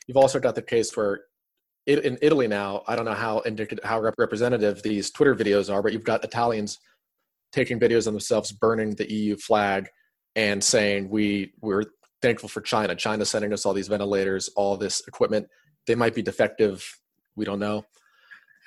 You've 0.07 0.17
also 0.17 0.39
got 0.39 0.55
the 0.55 0.61
case 0.61 0.95
where 0.97 1.21
it, 1.85 2.03
in 2.03 2.17
Italy 2.21 2.47
now, 2.47 2.83
I 2.87 2.95
don't 2.95 3.05
know 3.05 3.13
how 3.13 3.39
indicative, 3.39 3.83
how 3.83 4.01
representative 4.01 4.81
these 4.81 5.11
Twitter 5.11 5.35
videos 5.35 5.71
are, 5.73 5.83
but 5.83 5.93
you've 5.93 6.03
got 6.03 6.23
Italians 6.23 6.79
taking 7.51 7.79
videos 7.79 8.07
of 8.07 8.13
themselves 8.13 8.51
burning 8.51 8.95
the 8.95 9.09
EU 9.11 9.37
flag 9.37 9.87
and 10.35 10.63
saying 10.63 11.09
we 11.09 11.53
we're 11.61 11.83
thankful 12.21 12.49
for 12.49 12.61
China. 12.61 12.95
China 12.95 13.25
sending 13.25 13.53
us 13.53 13.65
all 13.65 13.73
these 13.73 13.87
ventilators, 13.87 14.49
all 14.55 14.77
this 14.77 15.07
equipment. 15.07 15.47
They 15.85 15.95
might 15.95 16.15
be 16.15 16.21
defective. 16.21 16.85
We 17.35 17.45
don't 17.45 17.59
know, 17.59 17.85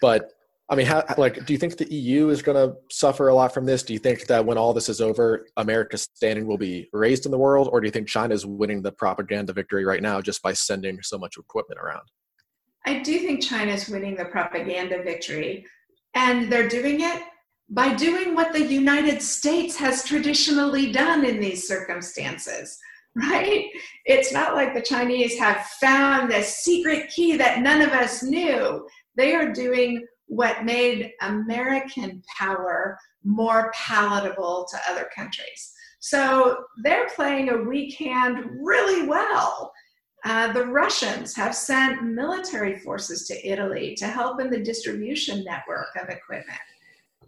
but 0.01 0.31
I 0.71 0.77
mean, 0.77 0.87
how, 0.87 1.03
like, 1.19 1.45
do 1.45 1.53
you 1.53 1.59
think 1.59 1.77
the 1.77 1.93
EU 1.93 2.29
is 2.29 2.43
going 2.43 2.57
to 2.57 2.77
suffer 2.93 3.27
a 3.27 3.35
lot 3.35 3.53
from 3.53 3.67
this? 3.67 3.83
Do 3.83 3.93
you 3.93 3.99
think 3.99 4.27
that 4.29 4.47
when 4.47 4.57
all 4.57 4.73
this 4.73 4.89
is 4.89 5.01
over, 5.01 5.49
America's 5.57 6.09
standing 6.15 6.47
will 6.47 6.59
be 6.59 6.89
raised 6.93 7.25
in 7.25 7.33
the 7.33 7.39
world, 7.39 7.69
or 7.73 7.81
do 7.81 7.89
you 7.89 7.91
think 7.91 8.07
China 8.07 8.33
is 8.33 8.47
winning 8.47 8.81
the 8.81 8.93
propaganda 8.93 9.53
victory 9.53 9.85
right 9.85 10.01
now 10.01 10.21
just 10.21 10.43
by 10.43 10.53
sending 10.53 11.03
so 11.03 11.19
much 11.19 11.37
equipment 11.37 11.81
around? 11.81 12.07
I 12.87 13.01
do 13.01 13.19
think 13.19 13.43
China 13.43 13.73
is 13.73 13.89
winning 13.89 14.15
the 14.15 14.27
propaganda 14.27 15.03
victory, 15.03 15.67
and 16.15 16.51
they're 16.53 16.69
doing 16.69 17.01
it 17.01 17.21
by 17.69 17.93
doing 17.95 18.37
what 18.37 18.53
the 18.53 18.65
United 18.65 19.21
States 19.21 19.77
has 19.77 20.05
traditionally 20.05 20.93
done 20.93 21.25
in 21.25 21.41
these 21.41 21.67
circumstances, 21.67 22.79
right? 23.17 23.67
It's 24.05 24.33
not 24.33 24.55
like 24.55 24.75
the 24.75 24.83
Chinese 24.83 25.39
have 25.39 25.67
found 25.81 26.31
the 26.31 26.43
secret 26.43 27.11
key 27.11 27.37
that 27.37 27.61
none 27.61 27.83
of 27.83 27.91
us 27.91 28.23
knew. 28.23 28.87
They 29.17 29.35
are 29.35 29.53
doing 29.53 30.07
what 30.27 30.65
made 30.65 31.13
American 31.23 32.23
power 32.39 32.97
more 33.25 33.73
palatable 33.75 34.67
to 34.71 34.79
other 34.89 35.09
countries. 35.15 35.73
So 35.99 36.65
they're 36.83 37.09
playing 37.09 37.51
a 37.51 37.65
weak 37.65 37.97
hand 37.99 38.49
really 38.61 39.07
well. 39.07 39.73
Uh, 40.25 40.53
the 40.53 40.67
Russians 40.67 41.35
have 41.35 41.55
sent 41.55 42.05
military 42.05 42.79
forces 42.79 43.27
to 43.27 43.49
Italy 43.49 43.95
to 43.97 44.07
help 44.07 44.41
in 44.41 44.51
the 44.51 44.63
distribution 44.63 45.45
network 45.45 45.89
of 46.01 46.09
equipment, 46.09 46.59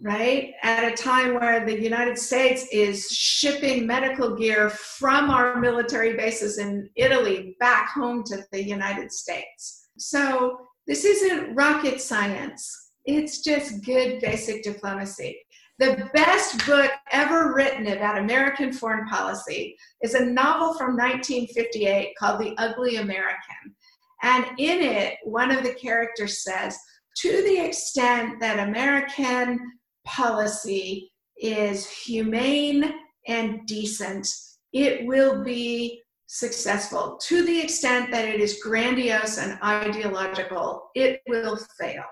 right? 0.02 0.54
At 0.62 0.92
a 0.92 0.96
time 0.96 1.34
where 1.34 1.64
the 1.64 1.80
United 1.80 2.18
States 2.18 2.66
is 2.72 3.08
shipping 3.08 3.86
medical 3.86 4.34
gear 4.34 4.68
from 4.68 5.30
our 5.30 5.60
military 5.60 6.16
bases 6.16 6.58
in 6.58 6.90
Italy 6.96 7.56
back 7.60 7.90
home 7.90 8.24
to 8.24 8.44
the 8.50 8.62
United 8.62 9.12
States. 9.12 9.88
So 9.98 10.58
this 10.88 11.04
isn't 11.04 11.54
rocket 11.54 12.00
science. 12.00 12.90
It's 13.04 13.42
just 13.42 13.84
good 13.84 14.20
basic 14.20 14.64
diplomacy. 14.64 15.38
The 15.78 16.08
best 16.12 16.66
book 16.66 16.90
ever 17.12 17.54
written 17.54 17.86
about 17.86 18.18
American 18.18 18.72
foreign 18.72 19.06
policy 19.08 19.76
is 20.02 20.14
a 20.14 20.24
novel 20.24 20.74
from 20.74 20.96
1958 20.96 22.14
called 22.18 22.40
The 22.40 22.54
Ugly 22.58 22.96
American. 22.96 23.74
And 24.22 24.46
in 24.58 24.80
it, 24.80 25.18
one 25.24 25.50
of 25.50 25.62
the 25.62 25.74
characters 25.74 26.42
says, 26.42 26.76
to 27.18 27.42
the 27.42 27.64
extent 27.64 28.40
that 28.40 28.68
American 28.68 29.60
policy 30.04 31.10
is 31.36 31.88
humane 31.88 32.92
and 33.28 33.66
decent, 33.66 34.28
it 34.72 35.06
will 35.06 35.42
be 35.42 36.02
successful. 36.26 37.18
To 37.24 37.44
the 37.44 37.60
extent 37.60 38.10
that 38.10 38.26
it 38.26 38.40
is 38.40 38.60
grandiose 38.62 39.38
and 39.38 39.58
ideological, 39.62 40.90
it 40.94 41.20
will 41.28 41.58
fail. 41.78 42.04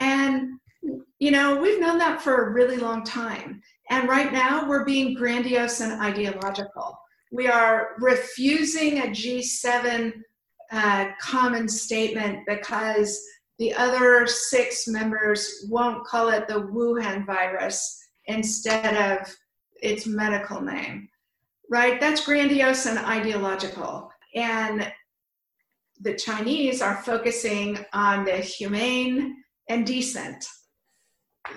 And, 0.00 0.58
you 1.18 1.30
know, 1.30 1.56
we've 1.56 1.80
known 1.80 1.98
that 1.98 2.20
for 2.20 2.48
a 2.48 2.52
really 2.52 2.76
long 2.76 3.04
time. 3.04 3.62
And 3.90 4.08
right 4.08 4.32
now, 4.32 4.68
we're 4.68 4.84
being 4.84 5.14
grandiose 5.14 5.80
and 5.80 6.00
ideological. 6.00 6.98
We 7.32 7.48
are 7.48 7.96
refusing 7.98 8.98
a 8.98 9.06
G7 9.06 10.12
uh, 10.70 11.06
common 11.20 11.68
statement 11.68 12.40
because 12.46 13.18
the 13.58 13.74
other 13.74 14.26
six 14.26 14.86
members 14.86 15.66
won't 15.68 16.06
call 16.06 16.28
it 16.28 16.46
the 16.46 16.54
Wuhan 16.54 17.26
virus 17.26 17.98
instead 18.26 19.20
of 19.20 19.34
its 19.82 20.06
medical 20.06 20.60
name, 20.60 21.08
right? 21.70 22.00
That's 22.00 22.24
grandiose 22.24 22.86
and 22.86 22.98
ideological. 22.98 24.10
And 24.34 24.92
the 26.00 26.14
Chinese 26.14 26.80
are 26.80 27.02
focusing 27.02 27.84
on 27.92 28.24
the 28.24 28.36
humane 28.36 29.36
and 29.68 29.86
decent. 29.86 30.46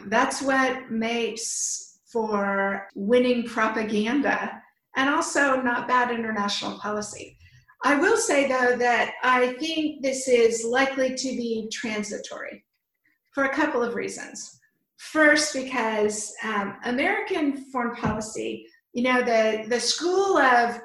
That's 0.07 0.41
what 0.41 0.89
makes 0.89 1.99
for 2.11 2.87
winning 2.95 3.43
propaganda 3.45 4.61
and 4.95 5.09
also 5.09 5.61
not 5.61 5.87
bad 5.87 6.11
international 6.11 6.79
policy. 6.79 7.37
I 7.83 7.95
will 7.95 8.17
say, 8.17 8.47
though, 8.47 8.77
that 8.77 9.13
I 9.23 9.53
think 9.53 10.03
this 10.03 10.27
is 10.27 10.63
likely 10.63 11.15
to 11.15 11.27
be 11.29 11.69
transitory 11.71 12.63
for 13.33 13.45
a 13.45 13.53
couple 13.53 13.81
of 13.81 13.95
reasons. 13.95 14.59
First, 14.97 15.53
because 15.53 16.31
um, 16.43 16.77
American 16.85 17.65
foreign 17.71 17.95
policy, 17.95 18.67
you 18.93 19.03
know, 19.03 19.23
the, 19.23 19.65
the 19.67 19.79
school 19.79 20.37
of 20.37 20.79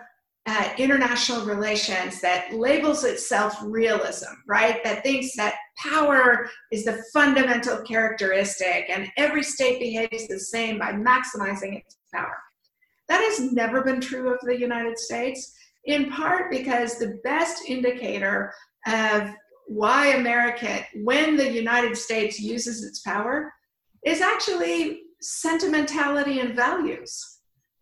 uh, 0.46 0.70
international 0.78 1.44
relations 1.44 2.20
that 2.20 2.54
labels 2.54 3.04
itself 3.04 3.58
realism, 3.62 4.32
right? 4.46 4.82
That 4.84 5.02
thinks 5.02 5.34
that 5.36 5.56
power 5.76 6.48
is 6.70 6.84
the 6.84 7.02
fundamental 7.12 7.82
characteristic 7.82 8.86
and 8.88 9.08
every 9.16 9.42
state 9.42 9.80
behaves 9.80 10.28
the 10.28 10.38
same 10.38 10.78
by 10.78 10.92
maximizing 10.92 11.76
its 11.78 11.98
power. 12.14 12.38
That 13.08 13.20
has 13.22 13.52
never 13.52 13.82
been 13.82 14.00
true 14.00 14.32
of 14.32 14.38
the 14.42 14.58
United 14.58 14.98
States, 14.98 15.52
in 15.86 16.10
part 16.10 16.50
because 16.50 16.98
the 16.98 17.18
best 17.24 17.62
indicator 17.68 18.52
of 18.86 19.30
why 19.66 20.08
America, 20.08 20.84
when 21.02 21.36
the 21.36 21.50
United 21.50 21.96
States 21.96 22.38
uses 22.38 22.84
its 22.84 23.00
power, 23.00 23.52
is 24.04 24.20
actually 24.20 25.02
sentimentality 25.20 26.40
and 26.40 26.54
values 26.54 27.36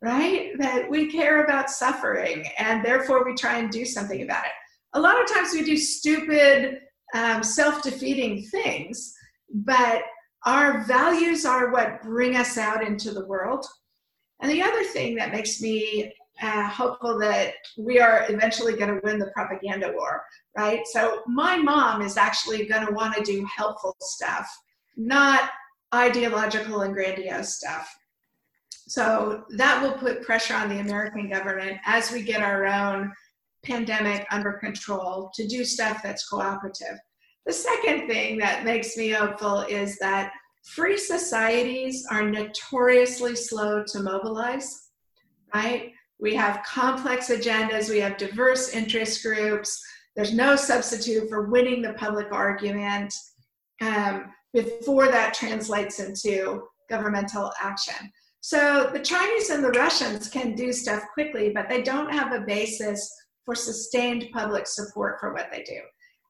right? 0.04 0.50
That 0.58 0.88
we 0.90 1.10
care 1.10 1.44
about 1.44 1.70
suffering 1.70 2.46
and 2.58 2.84
therefore 2.84 3.24
we 3.24 3.34
try 3.34 3.56
and 3.56 3.70
do 3.70 3.86
something 3.86 4.22
about 4.22 4.44
it. 4.44 4.52
A 4.92 5.00
lot 5.00 5.20
of 5.20 5.26
times 5.26 5.52
we 5.52 5.64
do 5.64 5.78
stupid, 5.78 6.80
um, 7.14 7.42
self 7.42 7.82
defeating 7.82 8.42
things, 8.42 9.14
but 9.48 10.02
our 10.44 10.84
values 10.84 11.46
are 11.46 11.72
what 11.72 12.02
bring 12.02 12.36
us 12.36 12.58
out 12.58 12.86
into 12.86 13.12
the 13.12 13.24
world. 13.24 13.64
And 14.42 14.50
the 14.50 14.62
other 14.62 14.84
thing 14.84 15.14
that 15.16 15.32
makes 15.32 15.62
me 15.62 16.12
uh, 16.42 16.68
hopeful 16.68 17.18
that 17.18 17.54
we 17.78 18.00
are 18.00 18.26
eventually 18.28 18.76
going 18.76 18.94
to 18.94 19.00
win 19.04 19.18
the 19.18 19.30
propaganda 19.34 19.92
war, 19.94 20.24
right? 20.56 20.80
So 20.86 21.22
my 21.26 21.56
mom 21.56 22.02
is 22.02 22.16
actually 22.16 22.66
going 22.66 22.86
to 22.86 22.92
want 22.92 23.14
to 23.16 23.22
do 23.22 23.46
helpful 23.56 23.96
stuff, 24.00 24.48
not 24.96 25.50
ideological 25.94 26.82
and 26.82 26.92
grandiose 26.92 27.54
stuff. 27.54 27.94
So 28.86 29.44
that 29.56 29.82
will 29.82 29.92
put 29.92 30.22
pressure 30.22 30.54
on 30.54 30.68
the 30.68 30.80
American 30.80 31.30
government 31.30 31.78
as 31.86 32.10
we 32.10 32.22
get 32.22 32.42
our 32.42 32.66
own 32.66 33.12
pandemic 33.64 34.26
under 34.30 34.52
control 34.54 35.30
to 35.34 35.46
do 35.46 35.64
stuff 35.64 36.02
that's 36.02 36.28
cooperative. 36.28 36.98
The 37.46 37.52
second 37.52 38.08
thing 38.08 38.38
that 38.38 38.64
makes 38.64 38.96
me 38.96 39.10
hopeful 39.10 39.60
is 39.60 39.98
that 39.98 40.32
free 40.64 40.98
societies 40.98 42.06
are 42.10 42.28
notoriously 42.28 43.36
slow 43.36 43.84
to 43.84 44.00
mobilize, 44.00 44.88
right? 45.54 45.92
We 46.20 46.35
have 46.35 46.62
complex 46.64 47.29
agendas, 47.29 47.90
we 47.90 48.00
have 48.00 48.16
diverse 48.16 48.70
interest 48.70 49.22
groups, 49.22 49.83
there's 50.16 50.33
no 50.33 50.55
substitute 50.55 51.29
for 51.29 51.48
winning 51.48 51.83
the 51.83 51.94
public 51.94 52.29
argument 52.31 53.12
um, 53.81 54.33
before 54.53 55.09
that 55.09 55.35
translates 55.35 55.98
into 55.98 56.62
governmental 56.88 57.53
action. 57.61 58.12
So 58.40 58.90
the 58.92 59.00
Chinese 59.00 59.50
and 59.50 59.64
the 59.64 59.70
Russians 59.70 60.29
can 60.29 60.55
do 60.55 60.72
stuff 60.72 61.03
quickly, 61.14 61.50
but 61.50 61.68
they 61.68 61.83
don't 61.83 62.12
have 62.12 62.33
a 62.33 62.44
basis 62.44 63.11
for 63.44 63.55
sustained 63.55 64.27
public 64.33 64.66
support 64.66 65.18
for 65.18 65.33
what 65.33 65.48
they 65.50 65.62
do. 65.62 65.81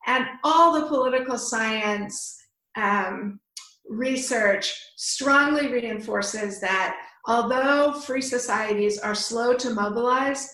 And 0.07 0.27
all 0.43 0.73
the 0.73 0.87
political 0.87 1.37
science 1.37 2.37
um, 2.77 3.41
research 3.87 4.75
strongly 4.97 5.69
reinforces 5.69 6.61
that 6.61 6.97
although 7.27 7.93
free 7.93 8.23
societies 8.23 8.99
are 8.99 9.15
slow 9.15 9.55
to 9.55 9.71
mobilize, 9.71 10.49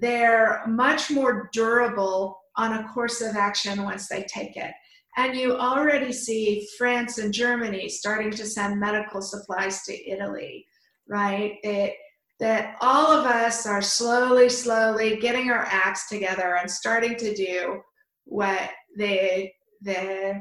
they're 0.00 0.62
much 0.66 1.10
more 1.10 1.50
durable 1.52 2.38
on 2.56 2.72
a 2.72 2.88
course 2.88 3.20
of 3.20 3.36
action 3.36 3.82
once 3.82 4.08
they 4.08 4.24
take 4.24 4.56
it. 4.56 4.72
And 5.16 5.36
you 5.36 5.56
already 5.56 6.12
see 6.12 6.68
France 6.78 7.18
and 7.18 7.32
Germany 7.32 7.88
starting 7.88 8.30
to 8.32 8.46
send 8.46 8.78
medical 8.78 9.20
supplies 9.20 9.82
to 9.84 10.10
Italy 10.10 10.66
right? 11.10 11.58
That 11.62 11.90
that 12.38 12.76
all 12.80 13.12
of 13.12 13.26
us 13.26 13.66
are 13.66 13.82
slowly, 13.82 14.48
slowly 14.48 15.18
getting 15.18 15.50
our 15.50 15.66
acts 15.68 16.08
together 16.08 16.56
and 16.56 16.70
starting 16.70 17.16
to 17.16 17.34
do 17.34 17.82
what 18.24 18.70
the 18.96 19.50
the 19.82 20.40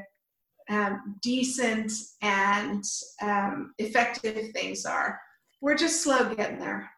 um, 0.69 1.17
decent 1.21 1.91
and 2.21 2.83
um, 3.21 3.73
effective 3.79 4.51
things 4.53 4.85
are. 4.85 5.19
We're 5.61 5.75
just 5.75 6.03
slow 6.03 6.33
getting 6.33 6.59
there. 6.59 6.89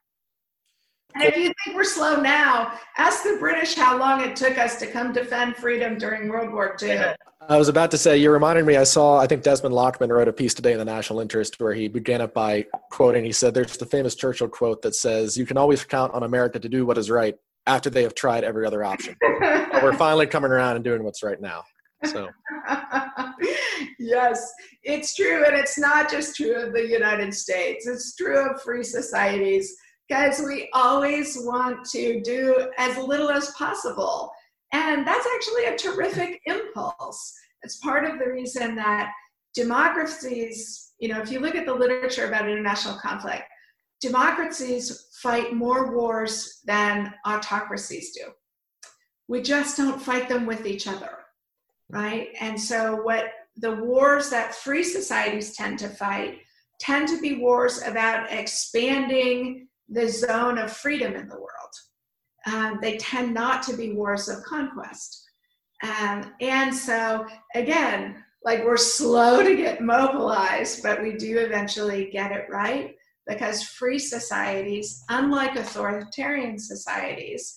And 1.15 1.23
if 1.23 1.35
you 1.35 1.53
think 1.63 1.75
we're 1.75 1.83
slow 1.83 2.21
now, 2.21 2.79
ask 2.97 3.23
the 3.23 3.37
British 3.39 3.75
how 3.75 3.97
long 3.97 4.21
it 4.21 4.35
took 4.35 4.57
us 4.57 4.79
to 4.79 4.87
come 4.87 5.11
defend 5.11 5.57
freedom 5.57 5.97
during 5.97 6.29
World 6.29 6.53
War 6.53 6.77
II. 6.81 7.15
I 7.49 7.57
was 7.57 7.67
about 7.67 7.91
to 7.91 7.97
say, 7.97 8.17
you 8.17 8.31
reminded 8.31 8.65
me, 8.65 8.77
I 8.77 8.83
saw, 8.83 9.17
I 9.17 9.27
think 9.27 9.43
Desmond 9.43 9.75
Lachman 9.75 10.09
wrote 10.09 10.27
a 10.27 10.33
piece 10.33 10.53
today 10.53 10.71
in 10.71 10.77
the 10.77 10.85
National 10.85 11.19
Interest 11.19 11.59
where 11.59 11.73
he 11.73 11.87
began 11.87 12.21
it 12.21 12.33
by 12.33 12.65
quoting, 12.91 13.25
he 13.25 13.31
said, 13.31 13.53
There's 13.53 13.77
the 13.77 13.85
famous 13.85 14.15
Churchill 14.15 14.47
quote 14.47 14.83
that 14.83 14.95
says, 14.95 15.35
You 15.35 15.45
can 15.45 15.57
always 15.57 15.83
count 15.83 16.13
on 16.13 16.23
America 16.23 16.59
to 16.59 16.69
do 16.69 16.85
what 16.85 16.97
is 16.97 17.09
right 17.09 17.35
after 17.67 17.89
they 17.89 18.03
have 18.03 18.15
tried 18.15 18.43
every 18.43 18.65
other 18.65 18.83
option. 18.83 19.15
but 19.41 19.83
we're 19.83 19.93
finally 19.93 20.27
coming 20.27 20.51
around 20.51 20.75
and 20.75 20.85
doing 20.85 21.03
what's 21.03 21.23
right 21.23 21.41
now. 21.41 21.63
So, 22.05 22.29
yes, 23.99 24.51
it's 24.83 25.15
true. 25.15 25.45
And 25.45 25.55
it's 25.55 25.77
not 25.77 26.09
just 26.09 26.35
true 26.35 26.55
of 26.55 26.73
the 26.73 26.87
United 26.87 27.33
States, 27.33 27.87
it's 27.87 28.15
true 28.15 28.49
of 28.49 28.61
free 28.61 28.83
societies 28.83 29.75
because 30.07 30.41
we 30.45 30.69
always 30.73 31.37
want 31.39 31.85
to 31.91 32.21
do 32.21 32.69
as 32.77 32.97
little 32.97 33.29
as 33.29 33.51
possible. 33.51 34.31
And 34.73 35.05
that's 35.05 35.27
actually 35.35 35.65
a 35.65 35.77
terrific 35.77 36.41
impulse. 36.45 37.33
It's 37.63 37.77
part 37.77 38.05
of 38.05 38.19
the 38.19 38.29
reason 38.29 38.75
that 38.75 39.11
democracies, 39.53 40.93
you 40.99 41.09
know, 41.09 41.21
if 41.21 41.31
you 41.31 41.39
look 41.39 41.55
at 41.55 41.65
the 41.65 41.73
literature 41.73 42.27
about 42.27 42.49
international 42.49 42.97
conflict, 42.97 43.43
democracies 44.01 45.07
fight 45.21 45.53
more 45.53 45.95
wars 45.95 46.61
than 46.65 47.13
autocracies 47.25 48.13
do. 48.13 48.31
We 49.27 49.41
just 49.41 49.77
don't 49.77 50.01
fight 50.01 50.27
them 50.27 50.45
with 50.45 50.65
each 50.65 50.87
other, 50.87 51.19
right? 51.91 52.29
And 52.39 52.59
so, 52.59 52.95
what 53.01 53.25
the 53.57 53.75
wars 53.75 54.29
that 54.29 54.55
free 54.55 54.83
societies 54.83 55.55
tend 55.55 55.77
to 55.79 55.89
fight 55.89 56.39
tend 56.79 57.07
to 57.09 57.21
be 57.21 57.37
wars 57.37 57.81
about 57.83 58.31
expanding 58.31 59.67
the 59.89 60.07
zone 60.07 60.57
of 60.57 60.71
freedom 60.71 61.13
in 61.13 61.27
the 61.27 61.35
world. 61.35 61.47
Um, 62.47 62.79
they 62.81 62.97
tend 62.97 63.33
not 63.33 63.61
to 63.63 63.77
be 63.77 63.93
wars 63.93 64.29
of 64.29 64.41
conquest. 64.43 65.23
Um, 65.83 66.33
and 66.41 66.73
so, 66.73 67.27
again, 67.53 68.23
like 68.43 68.63
we're 68.63 68.77
slow 68.77 69.43
to 69.43 69.55
get 69.55 69.81
mobilized, 69.81 70.81
but 70.81 71.01
we 71.01 71.13
do 71.13 71.37
eventually 71.39 72.09
get 72.11 72.31
it 72.31 72.47
right 72.49 72.95
because 73.27 73.63
free 73.63 73.99
societies, 73.99 75.03
unlike 75.09 75.55
authoritarian 75.55 76.57
societies, 76.57 77.53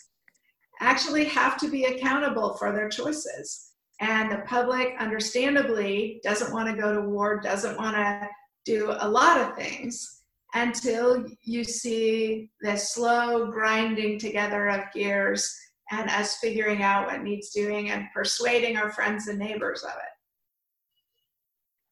actually 0.81 1.25
have 1.25 1.57
to 1.59 1.71
be 1.71 1.85
accountable 1.85 2.55
for 2.55 2.73
their 2.73 2.89
choices. 2.89 3.74
And 4.01 4.31
the 4.31 4.43
public, 4.47 4.95
understandably, 4.99 6.21
doesn't 6.25 6.53
want 6.53 6.69
to 6.69 6.81
go 6.81 6.95
to 6.95 7.09
war, 7.09 7.41
doesn't 7.41 7.77
want 7.77 7.97
to 7.97 8.29
do 8.65 8.95
a 8.99 9.09
lot 9.09 9.41
of 9.41 9.57
things 9.57 10.23
until 10.55 11.25
you 11.43 11.65
see 11.65 12.51
the 12.61 12.77
slow 12.77 13.51
grinding 13.51 14.19
together 14.19 14.69
of 14.69 14.93
gears 14.93 15.55
and 15.91 16.09
us 16.11 16.37
figuring 16.37 16.83
out 16.83 17.07
what 17.07 17.23
needs 17.23 17.51
doing 17.51 17.91
and 17.91 18.07
persuading 18.15 18.77
our 18.77 18.91
friends 18.91 19.29
and 19.29 19.39
neighbors 19.39 19.83
of 19.83 19.91
it. 19.91 20.15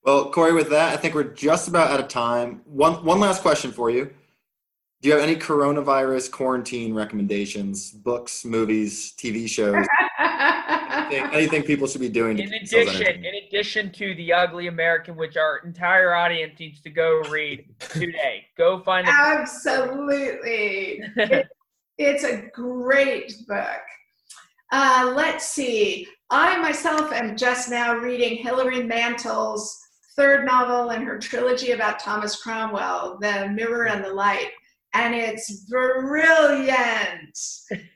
Well, 0.05 0.31
Kori, 0.31 0.53
with 0.53 0.71
that, 0.71 0.93
I 0.93 0.97
think 0.97 1.15
we're 1.15 1.23
just 1.23 1.69
about 1.69 1.91
out 1.91 2.01
of 2.01 2.09
time. 2.09 2.63
One 2.65 3.05
one 3.05 3.21
last 3.21 3.43
question 3.43 3.71
for 3.71 3.91
you. 3.91 4.11
Do 5.01 5.09
you 5.09 5.15
have 5.15 5.23
any 5.23 5.37
coronavirus 5.37 6.31
quarantine 6.31 6.95
recommendations, 6.95 7.91
books, 7.91 8.45
movies, 8.45 9.15
TV 9.17 9.49
shows? 9.49 9.87
anything, 11.13 11.35
anything, 11.35 11.63
people 11.63 11.87
should 11.87 12.01
be 12.01 12.09
doing 12.09 12.39
in 12.39 12.53
addition 12.53 13.25
in 13.25 13.35
addition 13.47 13.91
to 13.93 14.15
the 14.15 14.33
ugly 14.33 14.67
american 14.67 15.17
which 15.17 15.37
our 15.37 15.59
entire 15.59 16.15
audience 16.15 16.59
needs 16.59 16.81
to 16.81 16.91
go 16.91 17.23
read 17.31 17.65
today. 17.79 18.47
Go 18.57 18.81
find 18.81 19.07
it 19.07 19.15
absolutely. 19.15 21.03
It, 21.17 21.47
it's 21.99 22.25
a 22.25 22.51
great 22.55 23.35
book. 23.47 23.83
Uh, 24.73 25.13
let's 25.15 25.47
see. 25.47 26.09
I 26.31 26.57
myself 26.57 27.13
am 27.13 27.37
just 27.37 27.69
now 27.69 27.95
reading 27.95 28.39
hilary 28.39 28.83
mantel's 28.83 29.79
third 30.17 30.47
novel 30.47 30.91
in 30.91 31.03
her 31.03 31.19
trilogy 31.19 31.73
about 31.73 31.99
thomas 31.99 32.43
cromwell 32.43 33.19
the 33.21 33.49
mirror 33.49 33.87
and 33.89 34.05
the 34.05 34.13
light 34.13 34.51
and 34.95 35.15
it's 35.15 35.65
brilliant. 35.71 37.39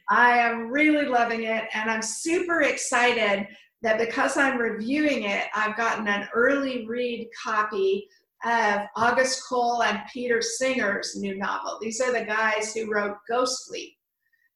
I 0.08 0.38
am 0.38 0.68
really 0.68 1.06
loving 1.06 1.44
it, 1.44 1.64
and 1.74 1.90
I'm 1.90 2.02
super 2.02 2.62
excited 2.62 3.46
that 3.82 3.98
because 3.98 4.36
I'm 4.36 4.58
reviewing 4.58 5.24
it, 5.24 5.44
I've 5.54 5.76
gotten 5.76 6.08
an 6.08 6.28
early 6.34 6.86
read 6.86 7.28
copy 7.44 8.08
of 8.44 8.80
August 8.96 9.42
Cole 9.48 9.82
and 9.82 10.00
Peter 10.12 10.40
Singer's 10.40 11.16
new 11.16 11.36
novel. 11.36 11.78
These 11.80 12.00
are 12.00 12.12
the 12.12 12.24
guys 12.24 12.74
who 12.74 12.90
wrote 12.90 13.16
Ghost 13.28 13.66
Fleet, 13.68 13.96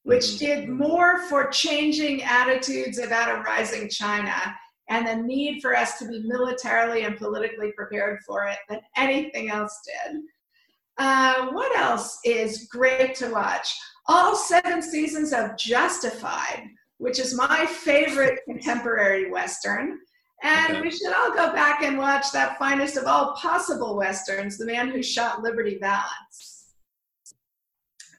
which 0.03 0.23
mm-hmm. 0.23 0.45
did 0.45 0.69
more 0.69 1.23
for 1.23 1.47
changing 1.47 2.23
attitudes 2.23 2.99
about 2.99 3.37
a 3.37 3.41
rising 3.41 3.89
China 3.89 4.33
and 4.89 5.07
the 5.07 5.15
need 5.15 5.61
for 5.61 5.75
us 5.75 5.97
to 5.99 6.07
be 6.07 6.21
militarily 6.23 7.03
and 7.03 7.17
politically 7.17 7.71
prepared 7.73 8.19
for 8.25 8.45
it 8.47 8.57
than 8.69 8.79
anything 8.97 9.49
else 9.49 9.79
did. 9.85 10.21
Uh, 10.97 11.47
what 11.51 11.77
else 11.77 12.19
is 12.25 12.67
great 12.71 13.15
to 13.15 13.29
watch? 13.29 13.73
All 14.07 14.35
seven 14.35 14.81
seasons 14.81 15.33
of 15.33 15.57
Justified, 15.57 16.67
which 16.97 17.19
is 17.19 17.35
my 17.35 17.65
favorite 17.65 18.39
contemporary 18.45 19.31
Western. 19.31 19.99
And 20.43 20.77
okay. 20.77 20.81
we 20.81 20.91
should 20.91 21.13
all 21.13 21.31
go 21.33 21.53
back 21.53 21.83
and 21.83 21.97
watch 21.97 22.31
that 22.33 22.57
finest 22.57 22.97
of 22.97 23.05
all 23.05 23.35
possible 23.35 23.95
Westerns, 23.95 24.57
The 24.57 24.65
Man 24.65 24.89
Who 24.89 25.03
Shot 25.03 25.43
Liberty 25.43 25.77
Valance. 25.79 26.73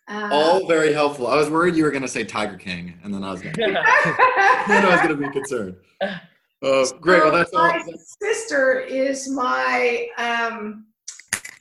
Uh, 0.08 0.28
all 0.30 0.66
very 0.66 0.92
helpful. 0.92 1.26
I 1.26 1.36
was 1.36 1.48
worried 1.48 1.74
you 1.74 1.84
were 1.84 1.90
going 1.90 2.02
to 2.02 2.08
say 2.08 2.24
Tiger 2.24 2.56
King, 2.56 2.98
and 3.02 3.12
then 3.12 3.24
I 3.24 3.32
was 3.32 3.40
going 3.40 3.54
to, 3.56 3.64
I 3.64 4.88
was 4.90 5.00
going 5.00 5.20
to 5.20 5.26
be 5.26 5.32
concerned. 5.32 5.76
Uh, 6.00 6.86
great. 7.00 7.22
Well, 7.22 7.32
that's 7.32 7.52
all. 7.52 7.66
My 7.66 7.82
sister 8.20 8.80
is 8.80 9.28
my 9.28 10.06
um, 10.18 10.86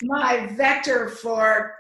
my 0.04 0.48
vector 0.48 1.10
for 1.10 1.76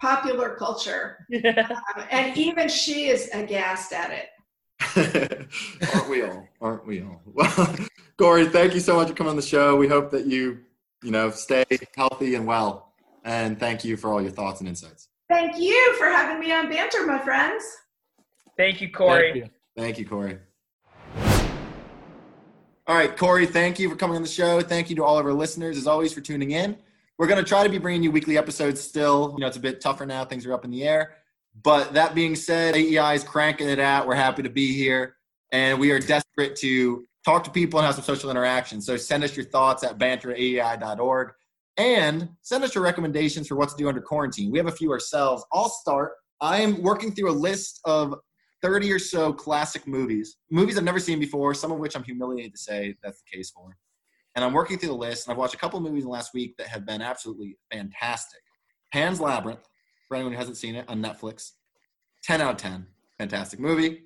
popular 0.00 0.54
culture. 0.56 1.26
um, 1.34 2.04
and 2.10 2.36
even 2.36 2.68
she 2.68 3.06
is 3.06 3.30
aghast 3.32 3.92
at 3.92 4.10
it. 4.10 4.28
aren't 5.94 6.08
we 6.08 6.22
all? 6.22 6.48
Aren't 6.60 6.86
we 6.86 7.02
all? 7.02 7.22
Well, 7.34 7.76
Kori, 8.16 8.46
thank 8.46 8.74
you 8.74 8.80
so 8.80 8.94
much 8.94 9.08
for 9.08 9.14
coming 9.14 9.30
on 9.30 9.36
the 9.36 9.42
show. 9.42 9.76
We 9.76 9.88
hope 9.88 10.10
that 10.12 10.26
you, 10.26 10.60
you 11.02 11.10
know, 11.10 11.30
stay 11.30 11.64
healthy 11.96 12.36
and 12.36 12.46
well. 12.46 12.92
And 13.24 13.58
thank 13.58 13.84
you 13.84 13.96
for 13.96 14.12
all 14.12 14.22
your 14.22 14.30
thoughts 14.30 14.60
and 14.60 14.68
insights. 14.68 15.08
Thank 15.28 15.58
you 15.58 15.94
for 15.98 16.06
having 16.06 16.38
me 16.38 16.52
on 16.52 16.68
Banter, 16.68 17.06
my 17.06 17.18
friends. 17.18 17.64
Thank 18.56 18.80
you, 18.80 18.90
Kori. 18.90 19.32
Thank 19.32 19.36
you, 19.36 19.50
thank 19.76 19.98
you 19.98 20.06
Kori. 20.06 20.38
All 22.86 22.94
right, 22.94 23.16
Kori, 23.16 23.46
thank 23.46 23.78
you 23.78 23.88
for 23.88 23.96
coming 23.96 24.14
on 24.14 24.22
the 24.22 24.28
show. 24.28 24.60
Thank 24.60 24.90
you 24.90 24.96
to 24.96 25.04
all 25.04 25.18
of 25.18 25.24
our 25.24 25.32
listeners, 25.32 25.78
as 25.78 25.86
always, 25.86 26.12
for 26.12 26.20
tuning 26.20 26.50
in. 26.50 26.76
We're 27.18 27.28
going 27.28 27.42
to 27.42 27.48
try 27.48 27.62
to 27.62 27.68
be 27.68 27.78
bringing 27.78 28.02
you 28.02 28.10
weekly 28.10 28.36
episodes 28.36 28.80
still. 28.80 29.34
You 29.36 29.42
know, 29.42 29.46
it's 29.46 29.56
a 29.56 29.60
bit 29.60 29.80
tougher 29.80 30.04
now. 30.04 30.24
Things 30.24 30.46
are 30.46 30.52
up 30.52 30.64
in 30.64 30.70
the 30.70 30.82
air. 30.82 31.16
But 31.62 31.92
that 31.94 32.14
being 32.14 32.34
said, 32.34 32.74
AEI 32.74 33.14
is 33.14 33.22
cranking 33.22 33.68
it 33.68 33.78
out. 33.78 34.08
We're 34.08 34.16
happy 34.16 34.42
to 34.42 34.50
be 34.50 34.74
here. 34.74 35.16
And 35.52 35.78
we 35.78 35.92
are 35.92 36.00
desperate 36.00 36.56
to 36.56 37.06
talk 37.24 37.44
to 37.44 37.50
people 37.50 37.78
and 37.78 37.86
have 37.86 37.94
some 37.94 38.02
social 38.02 38.30
interaction. 38.30 38.80
So 38.80 38.96
send 38.96 39.22
us 39.22 39.36
your 39.36 39.46
thoughts 39.46 39.84
at 39.84 39.96
banter@aei.org 39.96 41.32
and 41.76 42.28
send 42.42 42.64
us 42.64 42.74
your 42.74 42.82
recommendations 42.82 43.46
for 43.46 43.54
what 43.54 43.68
to 43.68 43.76
do 43.76 43.88
under 43.88 44.00
quarantine. 44.00 44.50
We 44.50 44.58
have 44.58 44.66
a 44.66 44.72
few 44.72 44.90
ourselves. 44.90 45.44
I'll 45.52 45.68
start. 45.68 46.14
I 46.40 46.60
am 46.60 46.82
working 46.82 47.12
through 47.12 47.30
a 47.30 47.32
list 47.32 47.80
of 47.84 48.16
30 48.62 48.90
or 48.90 48.98
so 48.98 49.32
classic 49.32 49.86
movies, 49.86 50.36
movies 50.50 50.76
I've 50.76 50.84
never 50.84 50.98
seen 50.98 51.20
before, 51.20 51.54
some 51.54 51.70
of 51.70 51.78
which 51.78 51.94
I'm 51.94 52.02
humiliated 52.02 52.52
to 52.52 52.58
say 52.58 52.96
that's 53.02 53.22
the 53.22 53.36
case 53.36 53.50
for. 53.50 53.76
And 54.34 54.44
I'm 54.44 54.52
working 54.52 54.78
through 54.78 54.88
the 54.88 54.94
list, 54.94 55.26
and 55.26 55.32
I've 55.32 55.38
watched 55.38 55.54
a 55.54 55.58
couple 55.58 55.78
of 55.78 55.84
movies 55.84 56.02
in 56.02 56.08
the 56.08 56.12
last 56.12 56.34
week 56.34 56.56
that 56.58 56.66
have 56.66 56.84
been 56.84 57.00
absolutely 57.00 57.56
fantastic. 57.72 58.40
Pan's 58.92 59.20
Labyrinth, 59.20 59.66
for 60.08 60.16
anyone 60.16 60.32
who 60.32 60.38
hasn't 60.38 60.56
seen 60.56 60.74
it, 60.74 60.88
on 60.88 61.02
Netflix. 61.02 61.52
10 62.24 62.40
out 62.40 62.52
of 62.52 62.56
10. 62.56 62.86
Fantastic 63.18 63.60
movie. 63.60 64.02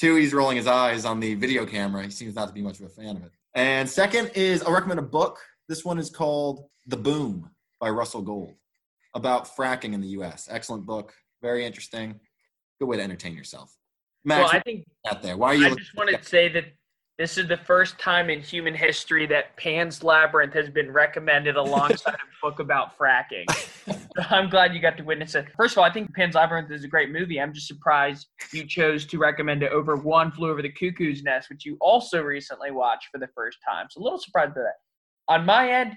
Two, 0.00 0.16
he's 0.16 0.32
rolling 0.32 0.56
his 0.56 0.66
eyes 0.66 1.04
on 1.04 1.20
the 1.20 1.34
video 1.34 1.66
camera. 1.66 2.02
He 2.02 2.10
seems 2.10 2.34
not 2.34 2.48
to 2.48 2.54
be 2.54 2.62
much 2.62 2.80
of 2.80 2.86
a 2.86 2.88
fan 2.88 3.16
of 3.16 3.24
it. 3.24 3.32
And 3.54 3.88
second 3.88 4.30
is 4.34 4.62
I'll 4.62 4.72
recommend 4.72 4.98
a 4.98 5.02
book. 5.02 5.38
This 5.68 5.84
one 5.84 5.98
is 5.98 6.10
called 6.10 6.64
The 6.86 6.96
Boom 6.96 7.50
by 7.80 7.90
Russell 7.90 8.22
Gold 8.22 8.54
about 9.14 9.54
fracking 9.56 9.92
in 9.92 10.00
the 10.00 10.08
U.S. 10.08 10.48
Excellent 10.50 10.86
book. 10.86 11.12
Very 11.42 11.66
interesting. 11.66 12.18
Good 12.80 12.86
way 12.86 12.96
to 12.96 13.02
entertain 13.02 13.34
yourself. 13.34 13.76
Max, 14.24 14.52
well, 14.52 14.60
I 14.60 14.60
think 14.60 14.84
out 15.10 15.22
there. 15.22 15.36
Why 15.36 15.48
are 15.48 15.54
you? 15.54 15.66
I 15.66 15.74
just 15.74 15.94
wanted 15.96 16.22
to 16.22 16.28
say 16.28 16.48
that 16.48 16.64
This 17.22 17.38
is 17.38 17.46
the 17.46 17.56
first 17.56 18.00
time 18.00 18.30
in 18.30 18.40
human 18.40 18.74
history 18.74 19.26
that 19.26 19.56
Pan's 19.56 20.02
Labyrinth 20.02 20.54
has 20.54 20.68
been 20.68 20.90
recommended 20.90 21.54
alongside 21.54 22.14
a 22.14 22.44
book 22.44 22.58
about 22.58 22.98
fracking. 22.98 23.46
I'm 24.28 24.50
glad 24.50 24.74
you 24.74 24.80
got 24.80 24.96
to 24.96 25.04
witness 25.04 25.36
it. 25.36 25.46
First 25.56 25.74
of 25.74 25.78
all, 25.78 25.84
I 25.84 25.92
think 25.92 26.12
Pan's 26.16 26.34
Labyrinth 26.34 26.72
is 26.72 26.82
a 26.82 26.88
great 26.88 27.12
movie. 27.12 27.40
I'm 27.40 27.52
just 27.52 27.68
surprised 27.68 28.26
you 28.52 28.66
chose 28.66 29.06
to 29.06 29.18
recommend 29.18 29.62
it 29.62 29.70
over 29.70 29.94
One 29.94 30.32
Flew 30.32 30.50
Over 30.50 30.62
the 30.62 30.72
Cuckoo's 30.72 31.22
Nest, 31.22 31.48
which 31.48 31.64
you 31.64 31.76
also 31.80 32.20
recently 32.20 32.72
watched 32.72 33.06
for 33.12 33.18
the 33.18 33.28
first 33.36 33.58
time. 33.64 33.86
So 33.88 34.00
a 34.00 34.02
little 34.02 34.18
surprised 34.18 34.56
by 34.56 34.62
that. 34.62 34.78
On 35.28 35.46
my 35.46 35.70
end, 35.70 35.92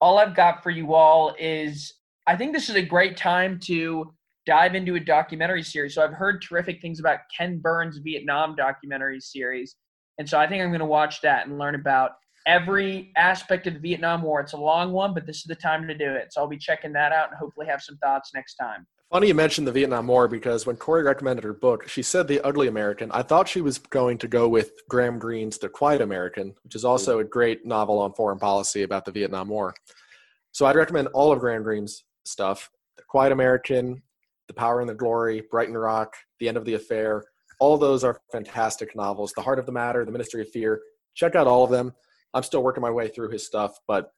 all 0.00 0.20
I've 0.20 0.36
got 0.36 0.62
for 0.62 0.70
you 0.70 0.94
all 0.94 1.34
is 1.36 1.94
I 2.28 2.36
think 2.36 2.52
this 2.52 2.68
is 2.68 2.76
a 2.76 2.82
great 2.82 3.16
time 3.16 3.58
to 3.64 4.14
dive 4.46 4.76
into 4.76 4.94
a 4.94 5.00
documentary 5.00 5.64
series. 5.64 5.96
So 5.96 6.04
I've 6.04 6.12
heard 6.12 6.40
terrific 6.40 6.80
things 6.80 7.00
about 7.00 7.18
Ken 7.36 7.58
Burns' 7.58 7.98
Vietnam 7.98 8.54
documentary 8.54 9.18
series. 9.18 9.74
And 10.20 10.28
so 10.28 10.38
I 10.38 10.46
think 10.46 10.62
I'm 10.62 10.68
going 10.68 10.80
to 10.80 10.84
watch 10.84 11.22
that 11.22 11.46
and 11.46 11.58
learn 11.58 11.74
about 11.74 12.10
every 12.46 13.10
aspect 13.16 13.66
of 13.66 13.72
the 13.72 13.80
Vietnam 13.80 14.20
War. 14.20 14.42
It's 14.42 14.52
a 14.52 14.58
long 14.58 14.92
one, 14.92 15.14
but 15.14 15.26
this 15.26 15.38
is 15.38 15.44
the 15.44 15.54
time 15.54 15.88
to 15.88 15.94
do 15.94 16.12
it. 16.12 16.34
So 16.34 16.42
I'll 16.42 16.46
be 16.46 16.58
checking 16.58 16.92
that 16.92 17.10
out 17.10 17.30
and 17.30 17.38
hopefully 17.38 17.66
have 17.68 17.80
some 17.80 17.96
thoughts 17.96 18.32
next 18.34 18.56
time. 18.56 18.86
Funny 19.10 19.28
you 19.28 19.34
mentioned 19.34 19.66
the 19.66 19.72
Vietnam 19.72 20.06
War 20.06 20.28
because 20.28 20.66
when 20.66 20.76
Kori 20.76 21.02
recommended 21.04 21.42
her 21.42 21.54
book, 21.54 21.88
she 21.88 22.02
said 22.02 22.28
The 22.28 22.38
Ugly 22.42 22.68
American. 22.68 23.10
I 23.12 23.22
thought 23.22 23.48
she 23.48 23.62
was 23.62 23.78
going 23.78 24.18
to 24.18 24.28
go 24.28 24.46
with 24.46 24.72
Graham 24.90 25.18
Greene's 25.18 25.56
The 25.56 25.70
Quiet 25.70 26.02
American, 26.02 26.54
which 26.64 26.74
is 26.74 26.84
also 26.84 27.20
a 27.20 27.24
great 27.24 27.64
novel 27.64 27.98
on 27.98 28.12
foreign 28.12 28.38
policy 28.38 28.82
about 28.82 29.06
the 29.06 29.12
Vietnam 29.12 29.48
War. 29.48 29.72
So 30.52 30.66
I'd 30.66 30.76
recommend 30.76 31.08
all 31.14 31.32
of 31.32 31.40
Graham 31.40 31.62
Greene's 31.62 32.04
stuff 32.26 32.68
The 32.98 33.04
Quiet 33.08 33.32
American, 33.32 34.02
The 34.48 34.54
Power 34.54 34.80
and 34.80 34.88
the 34.90 34.94
Glory, 34.94 35.44
Brighton 35.50 35.78
Rock, 35.78 36.14
The 36.40 36.48
End 36.48 36.58
of 36.58 36.66
the 36.66 36.74
Affair. 36.74 37.24
All 37.60 37.76
those 37.76 38.02
are 38.04 38.20
fantastic 38.32 38.96
novels. 38.96 39.32
The 39.36 39.42
Heart 39.42 39.58
of 39.58 39.66
the 39.66 39.72
Matter, 39.72 40.04
The 40.04 40.12
Ministry 40.12 40.40
of 40.40 40.48
Fear. 40.50 40.80
Check 41.14 41.34
out 41.34 41.46
all 41.46 41.62
of 41.62 41.70
them. 41.70 41.92
I'm 42.32 42.42
still 42.42 42.62
working 42.62 42.80
my 42.80 42.90
way 42.90 43.08
through 43.08 43.30
his 43.30 43.46
stuff, 43.46 43.78
but 43.86 44.10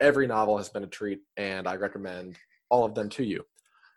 every 0.00 0.26
novel 0.26 0.58
has 0.58 0.68
been 0.68 0.82
a 0.82 0.88
treat, 0.88 1.20
and 1.36 1.68
I 1.68 1.76
recommend 1.76 2.36
all 2.68 2.84
of 2.84 2.94
them 2.94 3.08
to 3.10 3.24
you. 3.24 3.44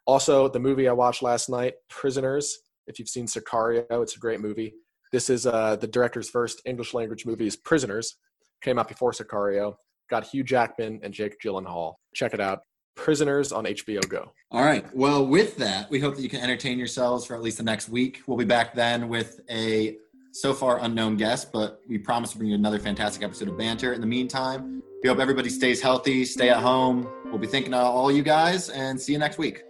Also, 0.05 0.47
the 0.47 0.59
movie 0.59 0.87
I 0.87 0.93
watched 0.93 1.23
last 1.23 1.49
night, 1.49 1.73
Prisoners. 1.89 2.55
If 2.87 2.99
you've 2.99 3.07
seen 3.07 3.25
Sicario, 3.25 3.85
it's 4.03 4.15
a 4.15 4.19
great 4.19 4.41
movie. 4.41 4.73
This 5.11 5.29
is 5.29 5.47
uh, 5.47 5.77
the 5.77 5.87
director's 5.87 6.29
first 6.29 6.61
English 6.65 6.93
language 6.93 7.25
movie 7.25 7.47
is 7.47 7.55
Prisoners. 7.55 8.17
Came 8.61 8.77
out 8.77 8.89
before 8.89 9.11
Sicario. 9.11 9.75
Got 10.09 10.25
Hugh 10.27 10.43
Jackman 10.43 10.99
and 11.03 11.13
Jake 11.13 11.37
Gyllenhaal. 11.43 11.93
Check 12.13 12.33
it 12.33 12.41
out. 12.41 12.59
Prisoners 12.95 13.51
on 13.51 13.65
HBO 13.65 14.07
Go. 14.07 14.31
All 14.51 14.63
right. 14.63 14.85
Well, 14.95 15.25
with 15.25 15.57
that, 15.57 15.89
we 15.89 15.99
hope 15.99 16.15
that 16.15 16.21
you 16.21 16.29
can 16.29 16.41
entertain 16.41 16.77
yourselves 16.77 17.25
for 17.25 17.35
at 17.35 17.41
least 17.41 17.57
the 17.57 17.63
next 17.63 17.89
week. 17.89 18.21
We'll 18.27 18.37
be 18.37 18.45
back 18.45 18.75
then 18.75 19.09
with 19.09 19.41
a 19.49 19.97
so 20.31 20.53
far 20.53 20.79
unknown 20.83 21.15
guest, 21.15 21.51
but 21.51 21.81
we 21.87 21.97
promise 21.97 22.31
to 22.31 22.37
bring 22.37 22.49
you 22.49 22.55
another 22.55 22.79
fantastic 22.79 23.23
episode 23.23 23.49
of 23.49 23.57
banter. 23.57 23.93
In 23.93 24.01
the 24.01 24.07
meantime, 24.07 24.81
we 25.01 25.09
hope 25.09 25.19
everybody 25.19 25.49
stays 25.49 25.81
healthy, 25.81 26.25
stay 26.25 26.49
at 26.49 26.57
home. 26.57 27.07
We'll 27.25 27.37
be 27.37 27.47
thinking 27.47 27.73
of 27.73 27.83
all 27.83 28.11
you 28.11 28.23
guys 28.23 28.69
and 28.69 28.99
see 28.99 29.13
you 29.13 29.19
next 29.19 29.37
week. 29.37 29.63